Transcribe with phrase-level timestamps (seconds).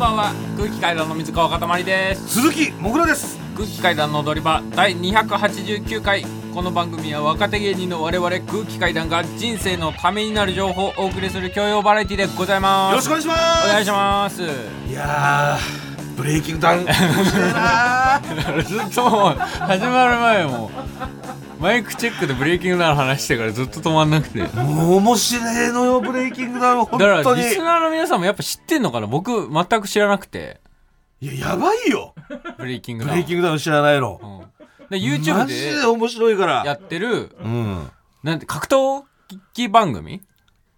[0.00, 0.32] ばんは。
[0.56, 2.40] 空気階段の水川かたまりです。
[2.40, 3.38] 鈴木もぐらです。
[3.54, 6.24] 空気階段の踊り場第289回。
[6.54, 12.90] この番組は若手芸人の我々空気階段が人生のためになる情報をお送りする教養バラエティでございます。
[12.92, 13.68] よろしくお願いします。
[13.68, 14.42] お願いします。
[14.42, 16.86] いやーブレイキングダウン。
[18.64, 20.70] ずっともう始まる前も
[21.60, 24.38] マイクチェックでブレイキングダウン話してからずっと止まんなくて。
[24.40, 27.42] だかもう面白いのよブレイキングダウン本ら当に。
[27.42, 30.62] リスナーの皆さんもやっぱ知ってんのかな僕全く知らなくて。
[31.20, 32.14] いややばいよ。
[32.56, 33.16] ブレイキングダウン。
[33.16, 34.48] ブレイキングダウン知らないの。
[34.80, 36.64] うん、で YouTube マジでで面白いから。
[36.64, 37.90] やってるうん。
[38.22, 39.04] なんて格闘
[39.52, 40.22] 技番組？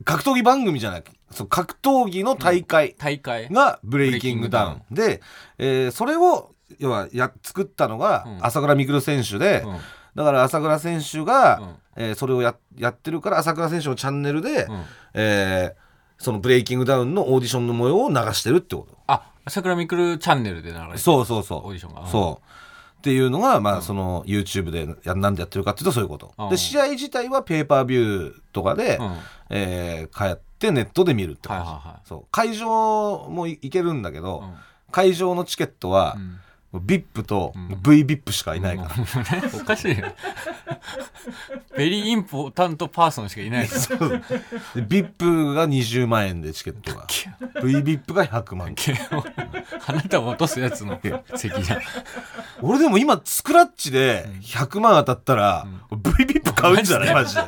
[0.04, 1.04] 格闘技番組じゃない。
[1.30, 2.96] そう格闘技の大会。
[2.98, 3.48] 大会。
[3.50, 4.82] がブレイキングダウン。
[4.90, 5.22] で、
[5.58, 8.38] えーそれを要はや作ったのがうん。
[8.44, 9.78] 朝倉未来選手で、うん
[10.14, 11.74] だから朝倉選手が、うん。
[11.96, 14.84] えーそれをややってるから朝倉選手のチャンネルで、うん。
[15.14, 15.82] えー
[16.22, 20.98] そのブレイキングダウンのオーディションの模様を流してるってこあ朝倉未来チャンネルで流れてとる。
[21.00, 21.58] そうそうそう。
[21.66, 22.06] オーディションが。
[22.06, 22.48] そう
[22.98, 26.50] っていうのが、まあその YouTube でやなんでやってるかっていうとそういうこと、うん。
[26.50, 29.06] で試合自体はペーパービューとかで、うん。
[29.06, 29.16] はい
[29.50, 32.24] えー帰ってネットで見るって感じ、はいはそう。
[32.30, 36.38] 会場もい行けるんだけど、い会場のチケットはう、ん
[36.74, 37.68] VIP とうん。
[37.82, 39.06] VVIP しかいないから、もう
[39.42, 40.06] ねおかしいよ。
[41.76, 43.96] Very important person しかいないですで
[44.76, 47.06] VIP が20万円でチケットが。
[47.60, 48.74] VVIP が100万
[49.80, 51.00] 花束落とすやつの
[51.34, 51.80] 席じゃん。
[52.62, 57.14] 俺でも今スクラッチで100万当たったら、VVIP 買うんじゃない？
[57.14, 57.42] マジで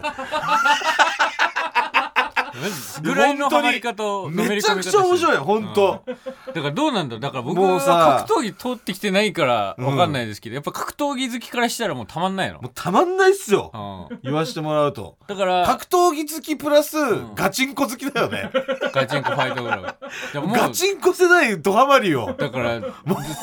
[3.02, 6.14] ぐらいのハマり方をのめちゃくちゃ面白いい本当、だ
[6.54, 12.60] からどうなんだだから僕はもうさ格闘技通ってきてないからわかんないですけど、やっぱ格闘技好きからしたらもうたまんないの。
[12.60, 13.70] もうたまんないっすよ。
[14.10, 14.20] うん。
[14.22, 15.16] 言わしてもらうと。
[15.26, 17.34] だから格闘技好きプラス、ん。
[17.34, 18.50] ガチンコ好きだよね。
[18.92, 20.52] ガチンコファイトクラブ。
[20.52, 22.34] ガチンコ世代ドハマりよ。
[22.38, 22.80] だから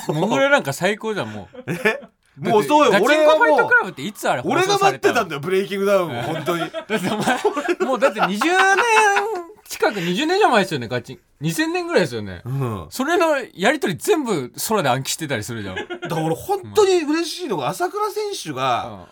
[0.08, 1.72] モグラなんか最高じゃんもう。
[1.72, 2.02] え？
[2.38, 3.00] もうそうよ。
[3.02, 6.22] 俺はもうコファイトクラブっていつあれ放俺が待ってたんだよブレイキングダウンを。
[6.24, 8.40] 本当にだってお前もうだって20年
[9.68, 11.20] 近く20年以上前ですよねガチン。
[11.42, 12.42] 2000年ぐらいですよね。
[12.46, 12.88] うん。
[12.90, 19.08] それのやりとり全部空で暗記してたりするじゃん、だから俺本当に嬉しいのが朝倉選手が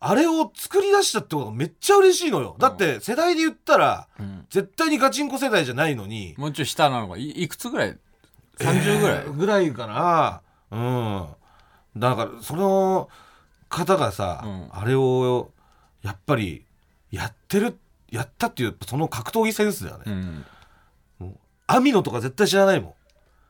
[0.00, 2.56] あれを作り出したってことがめっちゃ嬉しいのよ。
[2.58, 4.46] だって世代で言ったらうん。
[4.50, 6.34] 絶対にガチンコ世代じゃないのに。
[6.38, 7.98] もうちょい下なのかいいくつぐらい
[8.58, 10.42] ？30ぐらい、えーぐらいかな。
[10.70, 11.26] うん
[11.96, 13.08] だからその
[13.68, 14.68] 方がさ、うん。
[14.72, 15.50] あれを
[16.02, 16.64] やっぱり
[17.10, 17.78] やってる
[18.10, 20.04] やったっていうその格闘技センスだよね、
[21.20, 21.36] うん。
[21.66, 22.92] アミノとか絶対知らないもん。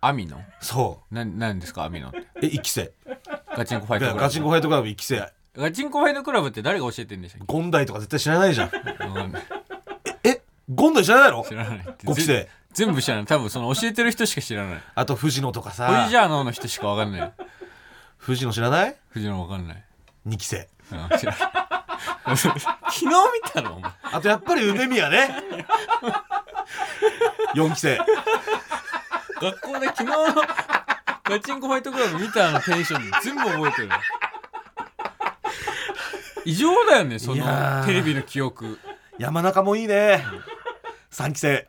[0.01, 0.41] アミノ？
[0.61, 2.19] そななんですかアミノって？
[2.19, 2.93] うえ一期生
[3.57, 4.21] ガチンコファイトクラブ。
[4.21, 7.53] ガチンコファイトクラブ一期生ガチンコファイトクラブって誰が教えてんでしたっけ？
[7.53, 8.69] ゴンダイとか絶対知らないじゃん。
[8.69, 9.33] うん。
[10.25, 10.43] え
[10.75, 11.45] ゴンダイ知らないの？
[11.49, 11.79] 知らない。
[11.79, 13.27] 5期生全部知らない。
[13.27, 14.83] 多分その教えてる人しか知らない。
[14.95, 16.09] あと藤野とかさ。
[16.11, 17.33] ジャーノの人しかわかんない
[18.23, 18.97] 藤野知らない？
[19.11, 19.85] 藤野わかんない。
[20.29, 20.69] 2期生。
[20.93, 22.51] うん知らない昨
[22.91, 23.13] 日見
[23.53, 23.77] たの？
[23.77, 23.93] お前。
[24.13, 25.35] あとやっぱり梅宮ね。
[27.57, 27.99] 4期生。
[29.41, 30.43] 学校で昨日の
[31.25, 33.89] ガチンコファイトクラブ見たあのテンション全部覚えてる。
[36.45, 37.81] 異常だよねそいやー。
[37.81, 38.79] のテレビの記憶。
[39.19, 40.25] 山中もいいね。
[41.11, 41.67] 3期生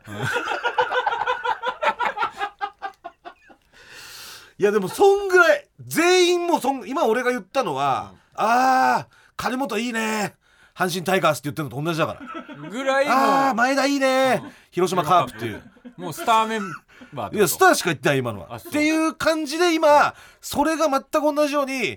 [4.58, 10.34] いやでもそんぐらい全員もうそん今俺が言ったのは、あー金本いいね
[10.76, 12.18] 阪神タイガースって言ってるのと同じだか
[12.54, 12.70] ら。
[12.70, 15.62] ぐらいもあー前田いいね広島カープっていう。
[15.98, 16.62] うもうスターメン
[17.12, 17.36] バーってこと？
[17.36, 18.54] いやスターしか言ってない今のは。
[18.54, 18.70] あそう。
[18.70, 21.94] っていう感じで今それが全く同じように、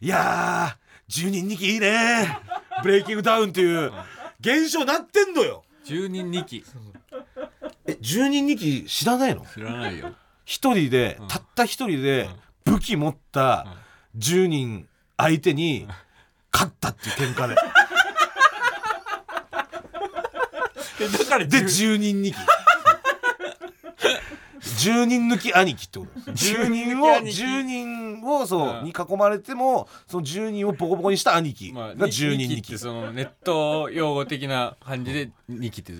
[0.00, 2.38] いやー10人2期いいね
[2.82, 3.92] ブレイキングダウンっていう
[4.40, 5.64] 現象なってんのよ。
[5.84, 6.64] 10人2期
[7.86, 9.44] え10人2期知らないの？
[9.46, 10.14] 知らないよ
[10.48, 12.26] 一人で、たった一人で
[12.64, 13.66] 武器持った
[14.16, 14.88] 10人
[15.18, 15.86] 相手に
[16.50, 17.56] 勝ったっていう喧嘩で
[21.02, 22.36] えだからで10 10人2期
[24.60, 26.54] 10人抜き兄貴ってことです。
[26.54, 27.42] 10人を10兄貴。
[27.42, 28.84] 10人をそう、うん。
[28.84, 35.92] に囲まれてもその10人をボコボコにした兄貴まあ、が10人2 2期期ってそのネット用語的な感じで2期って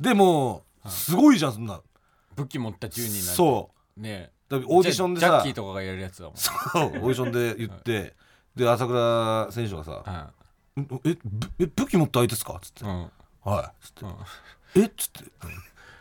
[0.00, 1.80] でもすごいじゃんそんな。
[2.34, 3.20] 武器持った10人なんて。
[3.20, 6.36] そうねだからオーディションでジャジャッさキーとかがやるやつだもん。
[6.36, 6.54] そう。
[6.78, 8.14] オーディションで言って
[8.56, 10.30] で朝倉選手がさ
[10.76, 12.84] うん「えぶえ武器持った相手ですか?」っつって。
[12.84, 13.10] うん
[13.44, 14.04] 「はい」つって。
[14.04, 14.82] うん。
[14.82, 14.86] え？
[14.86, 15.20] っつって、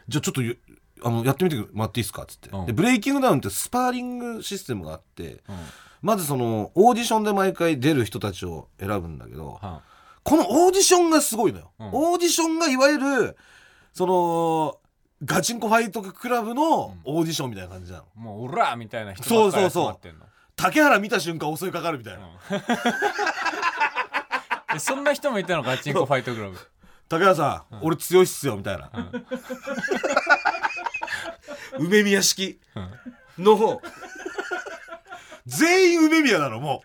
[0.08, 0.60] じゃあちょっとゆ
[1.04, 2.24] あのやってみてもらっていいですか？
[2.24, 2.66] っつって、うん。
[2.66, 5.56] でブレイキングダウンってスパーリングシステムがあってうん。
[6.02, 9.82] まずそのオーディションで毎回出る人たちを選ぶんだけどは
[10.24, 11.88] このオーディションがすごいのよ、うん。
[11.94, 13.38] オーディションがいわゆる
[13.94, 14.80] その
[15.24, 20.26] ガチンコファイトクラブのオーディションみたいな感じなの、もうオラみたいな人ばっかり集まってんの。
[20.56, 22.28] 竹原見た瞬間襲いかかるみたいな、
[24.80, 25.64] そんな人もいたの？
[25.64, 26.58] ガチンコファイトクラブ。
[27.08, 28.90] 竹原さん、俺強いっすよみたいな、
[31.78, 32.60] 梅宮式
[33.38, 33.82] の
[35.46, 36.84] 全員梅宮なのも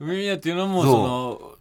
[0.00, 0.84] 梅宮っていうのはもう。
[0.84, 1.54] その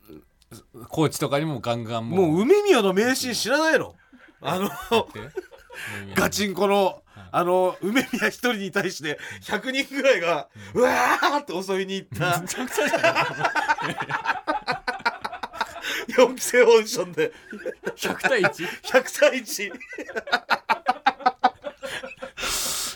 [0.87, 2.27] コーチとかにもガンガンうもう。
[2.31, 3.95] もう梅宮の名シーン知らないの
[4.43, 4.69] あの
[6.15, 7.01] ガチンコの
[7.31, 12.39] あの梅宮一人に対して100人ぐらいがうわーって襲いに行った。
[12.39, 13.13] めちゃくちゃじゃない。
[16.15, 17.31] 4期生オーディションで。
[17.95, 18.67] 100対 1?
[18.83, 19.71] 100対1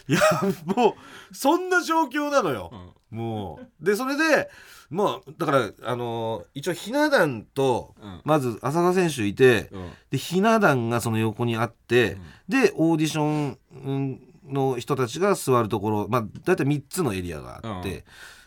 [0.09, 0.19] いや
[0.65, 0.95] も
[1.31, 2.71] うそんな状況なのよ、
[3.09, 3.85] もう。
[3.85, 4.49] でそれで
[4.89, 8.21] もうだからあのー一応ひな壇とうん。
[8.23, 9.91] まず浅川選手いてうん。
[10.11, 12.17] でひな壇がその横にあって、
[12.47, 18.05] でオーディションうんの人たちが座るところまあ大体3つのエリアがあって、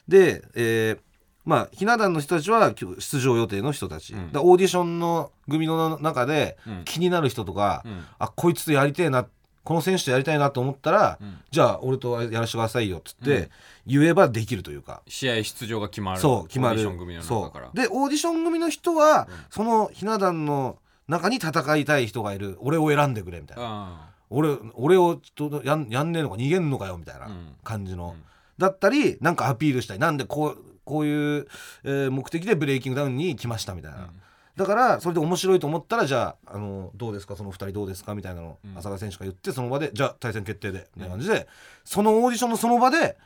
[0.09, 0.99] で、えー
[1.45, 4.33] まあひな壇の人たちは今日出場予定の人たち、うん。
[4.33, 6.83] だオーディションの組の中でうん。
[6.85, 8.05] 気になる人とか、うん。
[8.19, 9.27] あこいつとやりてえな
[9.71, 11.39] この選手とやりたいなと思ったら、うん。
[11.53, 13.49] じゃあ俺とやらせてくださいよっつって、うん。
[13.87, 15.01] 言えばできるというか。
[15.07, 16.81] 試合出場が決まるそう決まる。
[16.81, 17.71] オーディション組の中から。
[17.73, 22.59] でオーディション組の人は、そのひな壇の中に戦いたい人がいる。
[22.61, 24.11] 俺を選んでくれみたいな、あ。
[24.29, 27.55] 俺俺をちょっとやんやんねえのか逃げんのかよみたいなうん。
[27.63, 28.25] 感じの、うん。
[28.59, 30.01] だったりなんかアピールしたい。
[30.01, 31.47] なんでこうこういう、
[31.85, 34.11] えー目的でブレイキングダウンに来ましたみたいな、うん
[34.61, 37.35] だからそれで面白いと思ったらじゃああのどうですか？
[37.35, 38.15] その2人どうですか？
[38.15, 38.77] みたいなのをうん。
[38.77, 41.49] 浅川選手が言ってその場でじゃあ対戦決定でみたいな感じで、
[41.83, 43.17] そのオーディションのその場で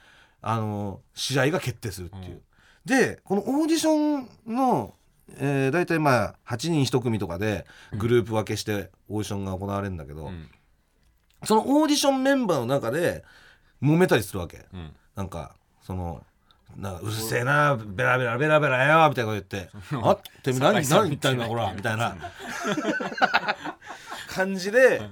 [0.43, 2.41] あの試合が決定するっていう。
[2.85, 4.95] でこのオーディションの、
[5.39, 7.67] えー、大体まあ8人1組とかで
[7.99, 10.49] グループ分けしてオーディションが行われるんだけど、うん。
[11.43, 13.25] そのオーディションメンバーの中で
[13.83, 14.67] 揉めたりするわけ。
[14.73, 14.93] うん。
[15.17, 16.23] なんかその
[16.77, 19.71] なんかうるせえなベラベラベラベラよみたいなこと言って
[20.03, 22.17] 「あてめえ何何言ったんだほら」みたいな。
[24.35, 25.11] 感じでん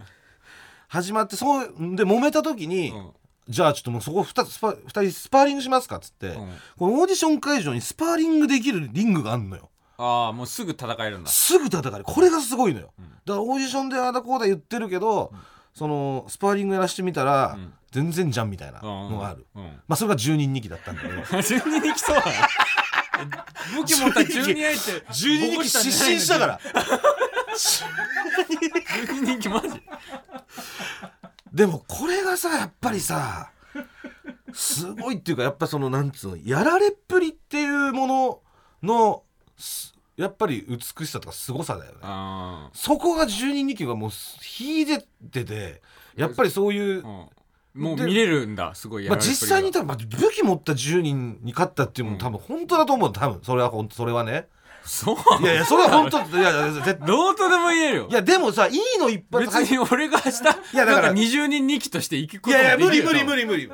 [0.88, 1.66] 始まってそう
[1.96, 3.10] で揉めた時に、うん。
[3.48, 6.52] じゃあちょっともうそこ 2, スパ2人スパーリングしますかっつって、うん。
[6.78, 9.70] このオーディション会場にスパーリングできるリングがあるのよ。
[9.96, 11.30] ああもうすぐ戦えるんだ。
[11.30, 12.04] すぐ戦える。
[12.04, 13.04] これがすごいのよ、うん。
[13.04, 15.32] だからオーディションでああだこうだ言ってるけど、
[15.72, 17.72] そのスパーリングやらしてみたら、うん。
[17.92, 19.64] 全然じゃんみたいなのがある、うん。
[19.86, 21.14] まあそれが10人2期だったんだけど。
[21.38, 22.16] 12人来そう。
[23.12, 23.46] だな
[23.76, 26.60] 武器持った12人って12人失神したから。
[29.04, 29.82] 12人来マジ？
[31.52, 33.50] でもこれがさやっぱりさ
[34.54, 38.40] すごいっていうかやっぱそのなんつうのやられっぷりっていうもの
[38.82, 39.22] の
[39.58, 41.98] すやっぱり美しさとかすごさだよね。
[42.02, 44.10] あそこが12人2期がもう
[44.58, 45.82] 引いてて
[46.16, 53.12] やっぱりそういうもう見れるんだすごいやまあ、実際に多分まあ武器持った10人に勝ったっていうのも多分本当だと思う。
[53.12, 54.48] 多分それは本当それはね。
[54.84, 58.08] そういやいやそれは本当いやいや絶対 どうとでも言えるよ。
[58.10, 60.38] いやでもさいいの一発別に俺が明日
[60.74, 63.64] いやだからなんか20人2期として行くこいとやいや無理無理理無理無理。
[63.64, 63.68] い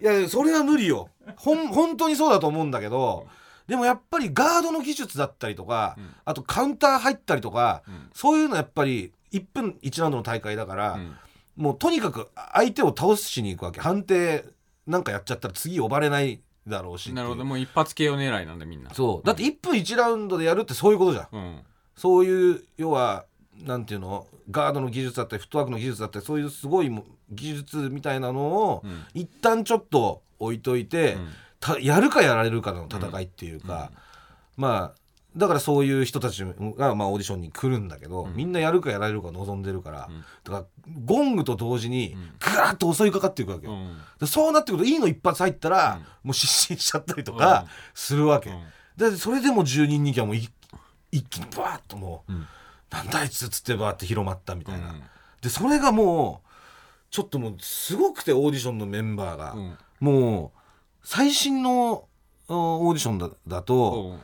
[0.00, 1.08] やそれは無理よ。
[1.36, 3.26] ほん本当にそうだと思うんだけど
[3.66, 6.14] でもやっぱりガードの技術だったりとか、うん。
[6.24, 8.10] あとカウンター入ったりとか、うん。
[8.12, 11.16] そういうのやっぱり1分1ラウンドの大会だから、うん。
[11.56, 13.80] もうとにかく相手を倒しに行くわけ。
[13.80, 14.44] 判定
[14.86, 17.16] なんかやっちゃったら次呼ばれないだろうしっていう。
[17.16, 17.44] なるほど。
[17.44, 18.92] もう一発 KO 狙いなんだみんな。
[18.94, 19.26] そう。
[19.26, 21.28] だって1分1ラウンドでやるってそういうことじゃん。
[21.32, 21.60] うん。
[21.94, 23.26] そういう要は
[23.64, 24.26] なんていうの？
[24.50, 29.04] ガードの技術だったりフットワークの技術だったりそういうすごいも技術みたいなのを、うん。
[29.14, 31.26] 一旦ちょっと置いといて、うん。
[31.26, 31.30] た
[31.80, 33.90] やるかやられるかの戦いっていうか、
[34.56, 35.02] まあ
[35.36, 38.36] だからそういう人たちが、まあ、オーディションに来るんだけど、うん。
[38.36, 40.20] みんなやるかやられるか望んでるから、うん。
[40.44, 40.64] だから
[41.04, 42.20] ゴングと同時にうん。
[42.20, 43.96] グワーッと襲いかかっていくわけよ、うん。
[44.20, 46.00] でそうなってくるといいの一発入ったら、うん。
[46.28, 48.62] もう失神しちゃったりとかするわけ、うん。
[48.96, 50.50] でそれでも10人2期はもう一
[51.10, 52.46] 一気にバーッともう、うん。
[52.90, 55.02] なんだあいつっつってバーって広まったみたいな、うん。
[55.40, 56.48] でそれがもう
[57.10, 59.78] ちょっともうすごくてオーディションのメンバーが、うん。
[60.00, 60.61] もう
[61.02, 62.08] 最新の
[62.48, 64.18] あオーディションだだと、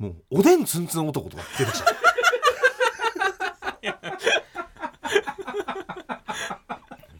[0.00, 0.06] うん。
[0.06, 1.88] もうおでんツンツン男とか出てきちゃう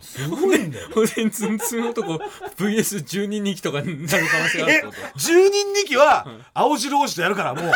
[0.01, 2.15] すごいんだよおでんツンツン男
[2.57, 5.33] VS12 人2期とかになる可能性があるってこと？10人
[5.85, 7.73] 2期は青白王子とやるからもう。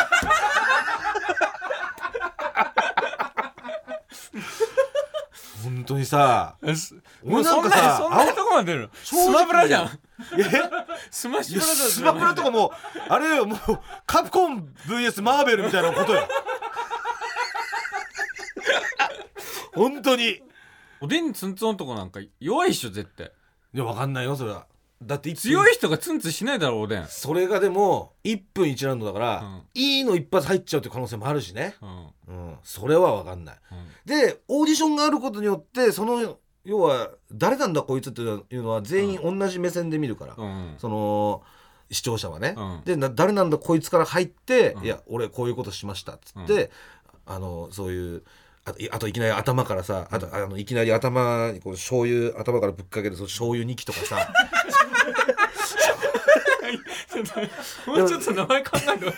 [5.63, 6.55] 本当にさ
[7.23, 9.85] 俺なんかさそんなそんなとこまで出るスマブラじゃん。
[9.85, 9.89] え
[11.09, 12.71] スマッシュブラザーズスマブラとかもう
[13.09, 13.59] あれよもう
[14.05, 16.27] カプコン VS マーベルみたいなことよ。
[19.73, 20.41] 本当に。
[21.01, 23.31] おでんツンツン男なんか弱いっしょ絶対。
[23.73, 24.67] いやわかんないよそれは。
[25.01, 27.05] だって強い人がツンツンしないだろおでん。
[27.07, 29.61] それがでも1分1ラウンドだから、うん。
[29.73, 32.13] いいの一発入っちゃうっていう可能性もあるしね、うん。
[32.27, 33.55] うん、それは分かんない。
[34.05, 41.41] でオーディションがあることによってその要は誰なんだこいつっていうのは全員同じ目線で見るから、うんその
[41.91, 42.81] 視聴者はね、うん。
[42.85, 44.85] でな誰なんだこいつから入って、うん。
[44.85, 46.71] いや俺こういうことしましたっつって、
[47.25, 48.23] あのそういう
[48.65, 54.31] あいあといきなり頭からさあとあのいきなり頭にこう醤油頭からぶっかけてその醤油2機とかさ
[57.87, 57.93] も。
[58.05, 59.13] うちょっと名前考えた方がいい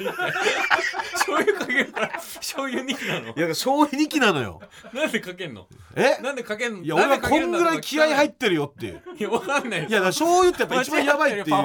[1.13, 2.09] 醤油かけるから。
[2.09, 3.33] 醤油2なの。
[3.35, 4.61] いや醤油2機なのよ。
[4.93, 5.65] なんでかけんの？
[5.95, 6.21] え？
[6.21, 6.83] なんでかけんの？
[6.83, 9.01] いや俺はこんぐらい気合入っってるよっていう。
[9.17, 11.55] いやわかんないいや醤油ってやっぱ一番やばいっていう。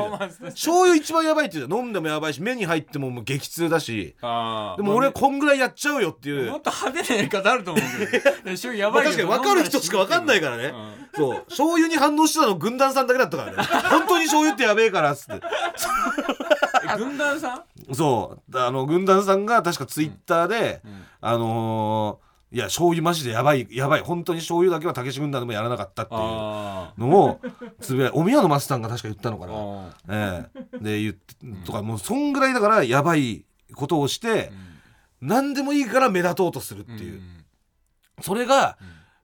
[0.44, 1.68] 醤油一番やばいっていう。
[1.70, 4.14] 飲んでもやばいし目に入ってももう激痛だし。
[4.20, 6.50] でも俺はこんぐらいやっちゃうよっていう。
[6.50, 10.72] もっと派手なやり方あると思うけど醤油やばいまあ確かに分かる人しか分かんないからね、
[11.14, 11.44] そう。
[11.48, 13.62] 醤油に反応してたの軍団さんだけだったからね。
[13.90, 15.34] 本当に醤油ってやべえからっつって。
[15.34, 17.94] え 軍団さん？
[17.94, 18.58] そう。
[18.58, 21.04] あの軍団さんが確かツイッターで、ん。
[21.20, 24.00] あのーいや醤油マジでやばいやばい。
[24.00, 27.40] 本当に醤油だけは武志軍団でもやらなかったっていうあのを
[27.80, 30.78] つぶやお宮のマスターが確か言ったのかあな、ええ。
[30.82, 34.50] で言ってとかもうそんぐらいだからやばいことをして、
[35.20, 37.22] 何でもいいから目立とうとするっていう、
[38.20, 38.76] それが、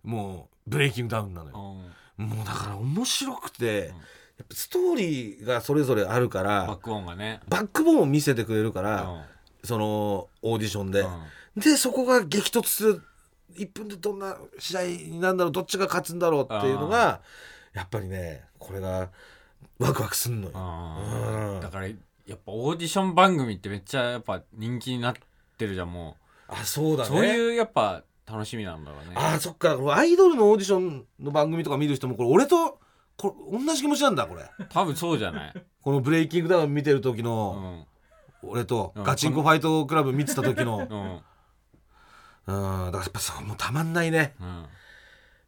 [0.04, 1.56] もうブレイキングダウンなのよ、
[2.16, 3.92] もうだから面白くて、
[4.38, 7.40] やっぱストーリーがそれぞれあるからバックボーンがね。
[7.48, 9.20] バックボーンを見せてくれるから、うん。
[9.64, 11.06] そのオーディションで、う
[11.58, 11.62] ん。
[11.62, 13.02] でそこが激突する
[13.54, 17.20] 1分でどんな試合になるんだろうどっちが勝つんだろうっていうのが
[17.72, 19.08] やっぱりねこれが
[19.78, 21.60] ワクワクすんのよ。
[21.60, 21.94] だからや
[22.34, 25.14] っぱオーディション番組ってめっちゃやっぱ人気になっ
[25.56, 26.16] てるじゃんも
[26.48, 27.10] あそうだね。
[27.10, 29.12] うそういうやっぱ楽しみなんだろうね。
[29.14, 29.76] あそっか。
[29.94, 32.78] アイドルのオーディションの番組とか見る人もこれ俺と
[33.16, 34.48] これ同じ気持ちなんだこれ。
[34.68, 35.54] 多分そうじゃない。
[35.82, 37.86] このブレイキングダウン見てる時うの、
[38.42, 38.48] ん。
[38.48, 39.04] 俺とうん。
[39.04, 41.22] ガチンコファイトクラブ見てた時の。
[42.48, 42.54] うん。
[42.54, 42.92] うん。
[42.92, 44.34] だからやっぱさもうたまんないね。
[44.40, 44.64] うん。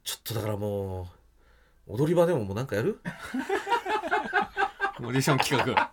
[0.04, 1.08] ちょっとだからも
[1.88, 3.00] う踊り場でももうなんかやる？
[5.00, 5.90] オーディション企画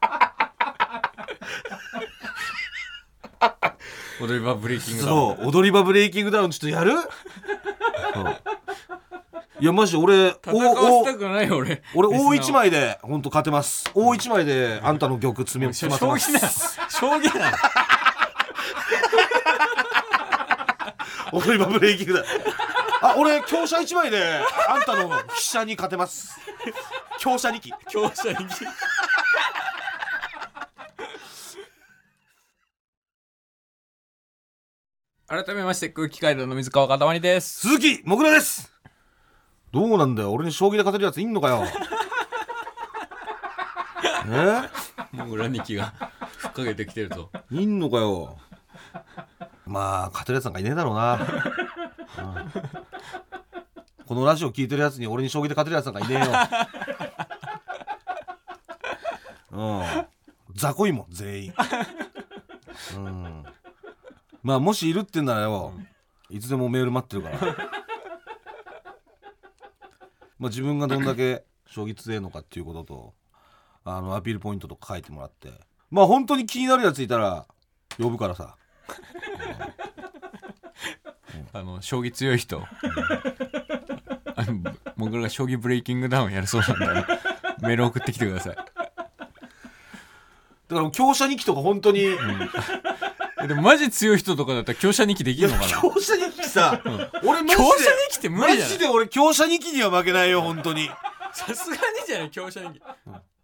[4.22, 5.36] 踊り場ブレイキングダウン。
[5.38, 6.96] そう踊り場ブレイキングダウンちょっとやる、う。
[6.98, 7.02] ん
[9.58, 11.82] いやマジで俺戦わせたくないよ俺。
[11.96, 13.90] 俺大一枚で本当勝てます。
[13.94, 15.88] 大一枚であんたの玉詰めます。
[15.88, 17.54] な将棋な。
[21.32, 22.26] 踊り場ブレイキングダウン。
[23.02, 26.38] あ俺強者一枚であんたの飛車に勝てます。
[27.20, 27.74] 強者2期。
[27.90, 28.38] 強者に
[35.28, 37.62] 改めまして空気階段の水川かたまりです。
[37.62, 38.72] 鈴木もぐらです。
[39.72, 40.32] どうなんだよ。
[40.32, 41.64] 俺に将棋で勝てるやついんのかよ。
[44.30, 44.70] え？
[45.18, 45.94] もぐら2期が
[46.38, 48.38] ふっかけてきてるといんのかよ。
[49.66, 51.26] まあ勝てるやつなんかいねえだろうな、うん。
[54.06, 56.22] このラジオ聞いてるやつに俺に将棋で勝てるやつなんかいね
[59.54, 59.64] えよ。
[59.64, 60.06] うん。
[60.54, 61.54] 雑魚いもん全員。
[62.96, 63.46] うん
[64.46, 65.74] まあもしいるってんならよ、
[66.30, 67.40] いつでもメール待ってるから。
[70.38, 73.16] まあ自分がどんだけ将棋強えのかっていうことと
[73.86, 75.52] あのアピールポイントとか書いてもらって。
[75.90, 77.48] まあ本当に気になるやついたら
[77.98, 78.56] 呼ぶからさ。
[81.52, 82.62] あの将棋強い人。
[84.96, 86.86] もぐらが将棋ブレイキングダウンやるそうなんで
[87.62, 88.56] メール送ってきてください。
[88.56, 88.72] だか
[90.70, 92.16] ら強者2期とか本当に、え
[93.48, 95.68] でもマジ強い人とかだったら強者2期できるのかな？
[95.68, 96.82] 強者2期さ、
[97.24, 98.70] 俺マジで強者2期って無理じゃない？
[98.70, 100.90] マジで俺強者2期には負けないよ本当に。
[101.34, 102.80] さすがにじゃない強者2期。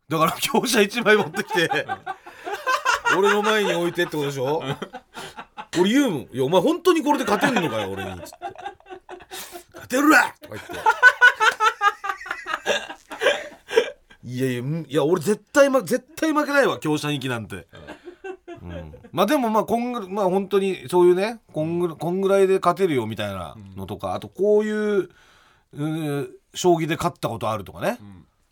[0.10, 1.70] だから強者1枚持ってきて。
[3.18, 4.64] 俺の前に置いてってことでしょ？
[5.78, 8.36] 俺言うもん「いやお前本当にこれで勝てんのかよ俺に」つって
[9.74, 10.74] 「勝てるわ!」とか言って。
[14.24, 17.66] いやいやんいや俺絶対、ま、絶対負けないわ強者2期なんて、うん、
[19.12, 25.10] まあでもまあこんぐまあ本当にそういうねこんぐこんぐらいで勝てるよみたいなのとか、あとこういう
[25.74, 27.98] うん将棋で勝ったことあるとかね、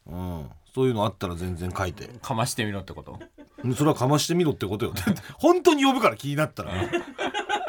[0.08, 2.10] うん、そういうのあったら全然書いて。
[2.22, 3.20] かましてみろってこと？
[3.64, 4.94] うんそれはかましてみろってことよ。
[5.38, 6.72] 本当に呼ぶから気になったら。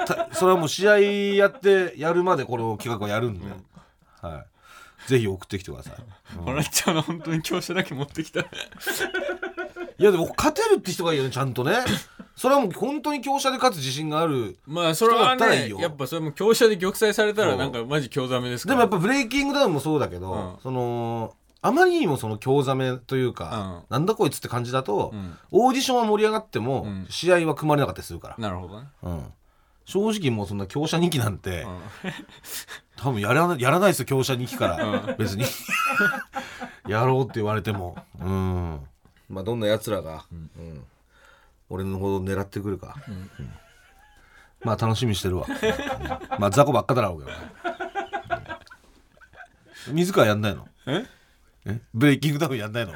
[0.07, 0.99] たそれはもう試合
[1.37, 3.47] やってやるまでこの企画はやるんで、
[4.23, 4.45] は
[5.07, 5.95] い、ぜひ送ってきてください、
[6.39, 6.45] うん。
[6.47, 8.45] 笑っちゃうの本当に強者だけ持ってきた
[10.01, 11.75] いやでも勝てるって人がいいよねちゃんとね。
[12.35, 18.81] それはもう本当に強者で勝つ自信があるまあそれはねやっぱそれも強者で玉砕されたらなんかマジ強ザメですから。
[18.81, 20.63] でもやっぱブレイキングダウンもそうだけど、うん。
[20.63, 25.37] そのあまりにもその興ざめというか、なんだこいつって感じだと、うん。
[25.51, 27.07] オーディションは盛り上がっても、うん。
[27.11, 28.89] 試合は組まれなかったりするから、なるほどね。
[29.03, 29.25] うん。
[29.85, 31.79] 正直もうそんな強者2期なんて、うん。
[32.97, 35.17] 多分やらなやらないですよ強者2期から、うん。
[35.19, 35.45] 別に。
[36.89, 37.99] やろうって言われても。
[38.19, 38.81] うん
[39.31, 40.85] まあどんなやつらが、うん。
[41.71, 43.31] 俺のほど狙ってくるか、うん。
[44.63, 46.41] まあ楽しみにしてるわ、うん。
[46.41, 47.37] まあ雑魚ばっかだろうけどね、
[49.89, 49.95] うん。
[49.95, 50.67] 水川やんないの？
[50.87, 51.07] え？
[51.67, 51.81] え？
[51.95, 52.93] ブレイキングダウンやんないの？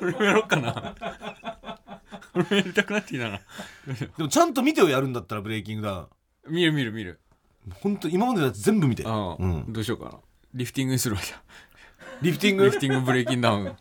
[0.00, 0.94] 俺もやろうかな。
[2.34, 3.40] 俺もやりたくなってきたな。
[4.16, 6.10] でもちゃんと見てよやるんだったらブレイキングダウ
[6.48, 6.52] ン。
[6.52, 7.18] 見る見る見る。
[7.82, 9.72] 本当今までのやつ全部見て、うん、うん。
[9.72, 10.12] どうしようかな。
[10.54, 11.42] リフティングにするわじゃ
[12.22, 12.64] リフティング？
[12.64, 13.76] リフティングブレイキンダウン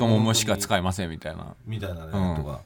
[0.00, 1.54] 太ももしか使えませんみたいな。
[1.66, 2.62] みたいなね、うんとか。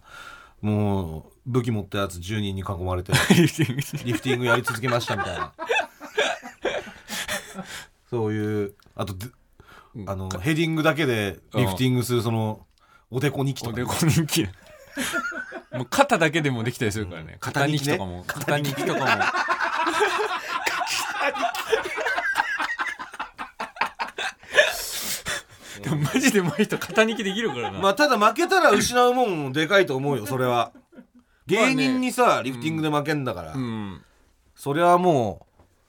[0.60, 5.52] もう武器持ったやつ10人に囲まれてリフティングリフティングやり続けましたみたいな。
[8.08, 9.14] そういうあと
[10.06, 12.64] あのヘディングだけでリフティングするその
[13.10, 14.44] おでこ日記とかおでこ人気
[15.72, 17.36] もう肩だけでもできたりするからね。
[17.40, 17.96] 肩肩日記ね。
[17.96, 18.24] 日記とかも。
[18.26, 19.06] 肩日記とかも
[25.84, 30.72] でもマジでうまい人肩日記できるからな、まあただ負けたら失うもんもでかいと思うよそれは。
[31.46, 34.02] 芸人にさリフティングで負けんだから、うん。
[34.54, 35.46] それはも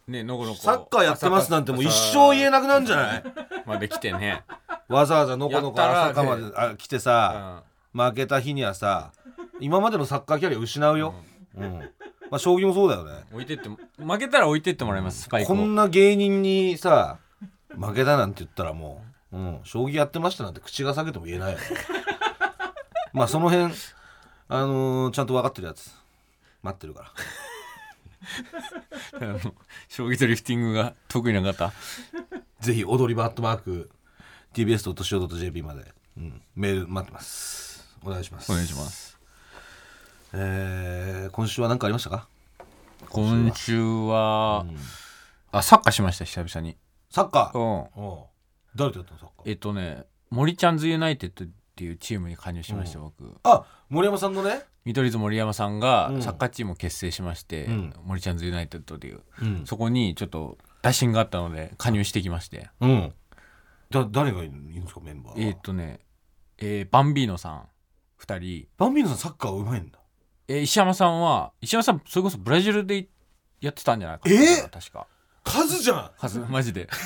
[0.08, 3.24] ねのこのこうサッカーやってますなんてもう一生言えなくなるんじゃない？
[3.66, 4.44] まで来てね、
[4.90, 7.64] わざわざのこのこ朝かまであ来てうさ、
[7.96, 9.12] ん、負けた日にはさ
[9.60, 11.16] 今までのサッカーキャリア失うよ、
[11.58, 11.80] うん。
[12.30, 13.24] まあ将棋もそうだよね。
[13.32, 15.56] 置いてっても負けたら置いてってもらいますスパイクを。
[15.56, 17.18] こんな芸人にさ
[17.70, 21.65] 負けたなんて言ったらもう、うん、将棋やってましたなんて口が裂けても言えないよね。
[23.12, 23.74] まあその辺
[24.48, 25.92] あのーちゃんと分かってるやつ。
[26.63, 27.12] 待ってるから。
[29.89, 31.74] 将棋とリフティングが得意な方。
[32.62, 33.89] ぜひ踊り場アットマーク
[34.54, 37.88] TBS.CO.JP まで、うん、メール待ってます。
[38.03, 38.51] お願いします。
[38.51, 39.20] お願いします。
[40.33, 42.27] えー今週は何かありましたか？
[43.09, 44.77] 今週は、うん。
[45.51, 46.77] あサッカーしました久々に。
[47.09, 47.59] サッカー？
[48.00, 48.34] うん
[48.75, 49.50] 誰とやったのサッカー？
[49.50, 53.38] えっとね森ちゃんズユナイテッドっていうチームに加入しました、僕。
[53.44, 56.22] あ森山さんのね、見取り図森山さんがうん。
[56.22, 57.94] サッカーチームを結成しまして、うん。
[58.03, 59.22] 森ちゃんズユナイテッドっていう。
[59.42, 59.66] うん。
[59.66, 62.70] そこにちょっと打診があったので加入してきまして。
[62.81, 63.14] うん、
[63.92, 65.48] だ誰がいるんですかメンバーは？
[65.48, 66.00] えっとね、
[66.57, 67.68] えーバンビーノさん。
[68.22, 70.00] 2人、バンビーノさんサッカーうまいんだ。
[70.48, 73.07] えー石山さんは石山さんそれこそブラジルで
[73.59, 74.70] やってたんじゃないかなえー？
[74.70, 75.07] 確か
[75.46, 76.12] 数じゃん。
[76.18, 76.90] はずマジで。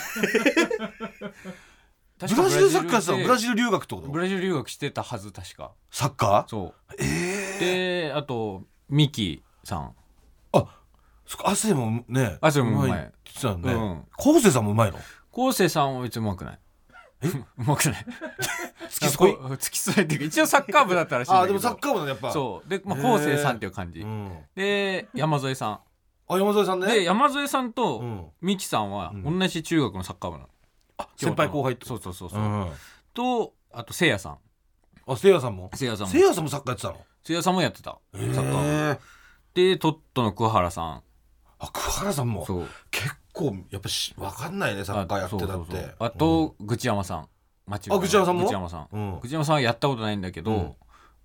[2.20, 4.08] ブラジルサッカーさでブラジル留学ってこと？
[4.10, 5.72] ブラジル留学してたはず確か。
[5.92, 6.50] サッカー？
[6.50, 6.96] そう。
[7.00, 9.94] ええであとミキさん。
[10.54, 10.66] あ
[11.26, 14.08] そっか汗もね汗もうまいって言ってたよねうん。
[14.18, 15.00] 昴生さんもうまいの？
[15.32, 16.60] 昴生さんは別にうまくない。
[17.22, 17.28] え？
[17.30, 18.06] うまくない。
[18.90, 19.36] 付き添い？
[19.60, 22.32] 付き添いっていうか一応サッカー部だったらしいあでもサッカー部のやっぱ。
[22.34, 22.70] そう。
[22.70, 24.38] で、まあ、生さんっていう感じ、うん。
[24.56, 25.82] で山添さ
[26.30, 26.88] あ山添さんん、ね。
[26.94, 28.32] で山添さんうとん。
[28.42, 29.40] ミキさんはうん。
[29.40, 30.50] 同じ中学のサッカー部なの、
[31.18, 32.68] 先輩後輩ってそうそうそうそう、うん
[33.14, 34.38] とあとせいやさん。
[35.08, 35.72] あせいやさんも？
[35.74, 36.12] せいやさんも。
[36.14, 36.98] せいやさんもサッカーやってたの？
[37.24, 38.00] せいやさんもやってた。
[38.14, 39.00] サッカー部。
[39.58, 41.04] えでトットの桑原さん。
[41.58, 42.46] あ桑原さんも？
[42.46, 42.68] そう。
[42.92, 45.80] 結構やっぱし分かんないねサッカーやってたそうそうそう。
[45.80, 47.28] ってあと、愚痴山さん。
[47.66, 48.42] 町浦あ愚痴山さんも？
[48.44, 48.88] 愚痴山さん。
[48.92, 49.20] うん。
[49.20, 50.76] 愚痴山さんはやったことないんだけど、うん。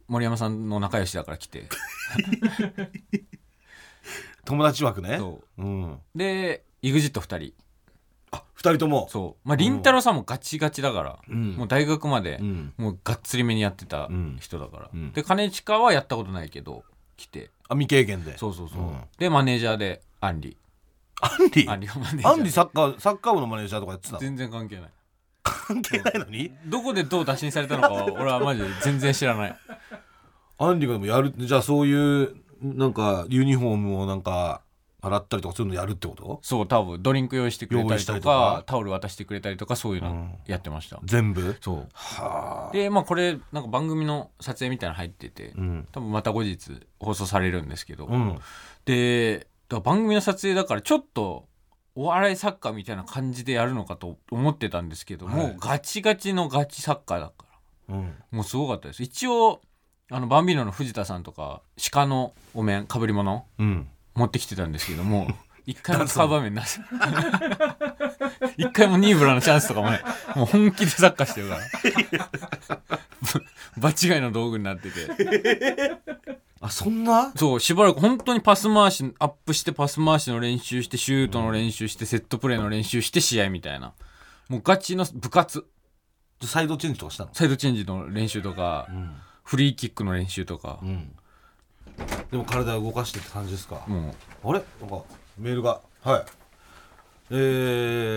[0.09, 1.65] 森山さんの仲良しだから来て
[4.45, 5.17] 友達枠ね。
[5.19, 5.63] そう。
[5.63, 5.99] うん。
[6.15, 7.53] で EXIT2 人。
[8.31, 9.09] あ二人とも。
[9.11, 9.49] そう。
[9.49, 11.53] まあ凛太郎さんもガチガチだから、うん。
[11.53, 12.73] もう大学までうん。
[12.77, 14.39] もうがっつりめにやってたうん。
[14.41, 15.13] 人だから、うん。
[15.13, 16.85] で兼近はやったことないけど
[17.17, 17.51] 来て。
[17.69, 18.37] あ未経験で。
[18.39, 18.97] そうそうそう、うん。
[19.19, 20.57] でマネージャーでアンリ。
[21.21, 21.67] アンリ？
[21.69, 21.81] アン
[22.43, 24.21] リサッカーサッカー部のマネージャーとかやってたの？
[24.21, 24.91] 全然関係ない。
[25.43, 26.53] 関係ないのに？
[26.67, 29.57] どこでどう打診されたのかは俺はマジで全然知らない。
[30.59, 34.63] アンリがでもやるじゃあそういうなんかユニフォームをなんか
[35.03, 36.41] 洗ったりとかそういうのやるってこと？
[36.43, 40.11] そう多分ドリンク用意してくれたりとかタオル渡してくれたりとかそういうの。
[40.11, 41.57] うんやってました、全部？
[41.61, 41.89] そう。
[41.93, 42.73] はあ。
[42.73, 45.89] でまあこれなんか番組の撮影みたいなの入ってて、うん。
[45.93, 48.39] 多分また後日放送されるんですけど、うん。
[48.87, 51.49] で番組の撮影だからちょっと
[51.95, 55.37] お笑いサッカーみたいな感じでやるのかと思ってたんですけど、はい。
[55.37, 57.45] もうガチガチのガチサッカーだか
[57.89, 57.97] ら。
[57.97, 58.15] うん。
[58.31, 59.03] もうすごかったです。
[59.03, 59.61] 一応
[60.11, 61.63] あのバンビーノの藤田さんとか
[61.93, 63.89] 鹿のお面かぶり物うん。
[64.15, 65.27] 持ってきてたんですけども
[65.67, 66.79] 一回も使う場面なし。
[68.59, 70.03] 一回もニーブラのチャンスとかもね
[70.37, 72.81] もう本気でサッカーしてるから。
[73.79, 75.97] 場違いの道具になってて。
[76.61, 77.33] あそんな？
[77.35, 83.95] そうしばらく本当にパス回しアップしてパス回しの練習してシュートの練習してセットプレーの練習して試合みたいな。
[84.49, 85.67] もうガチの部活。
[86.43, 87.31] サイドチェンジとかしたの？
[87.35, 90.81] サイドチェンジの練習とか、んフリーキックの練習とか。
[90.83, 91.15] う、ん。
[92.31, 94.63] でも体を動かしてって感じですか、もあれ？
[94.81, 95.05] なんか
[95.39, 95.81] メールが。
[96.03, 96.25] はい。
[97.31, 97.35] え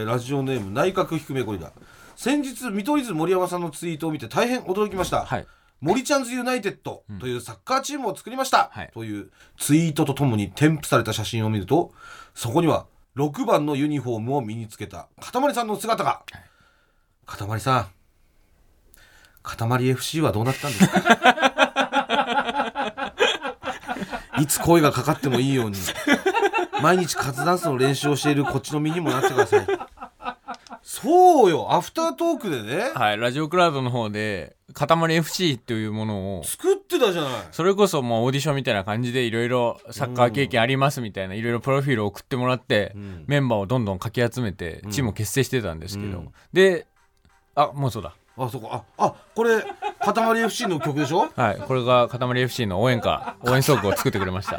[0.04, 1.72] ー、ラジオネーム内閣低めゴリラ。
[2.16, 5.48] 先日見取り図森山さんのツイートを見て大変驚きました、うはい。
[5.80, 8.90] 森ちゃんズユナイテッドというサッカーチームを作りました、はい。
[8.94, 11.94] というツイートとともに添付された写真を見ると
[12.34, 16.24] そこには6番のユニフォームを身につけたかたまりさんの姿が、
[17.26, 17.88] かたまりさん
[19.48, 21.04] かたまり FC はどうなったんですか？
[24.42, 25.78] いつ声がかかってもいいように。
[26.82, 29.68] 毎日カズダンスの練習をしているこっちの身にもなってください。
[30.84, 31.74] そうよ。
[31.74, 32.92] アフタートークでね。
[32.94, 37.32] はい、ラジオクラウドの方で「塊 FC」というものを作ってたじゃない。
[37.52, 43.24] それこそもうオーディションみたいな感じでいろいろサッカー経験ありますみたいないろいろプロフィールを送ってもらって、ん。
[43.28, 46.30] メンバーをどんどんかき集めてチームを結成してたんですけど、うん。
[46.54, 46.86] で
[47.56, 49.64] あもうそうだあそこああこれ
[50.00, 51.30] 塊 FC の曲でしょ？
[51.36, 54.58] はいこれが塊 FC の応援歌応援ソングを作ってくれました。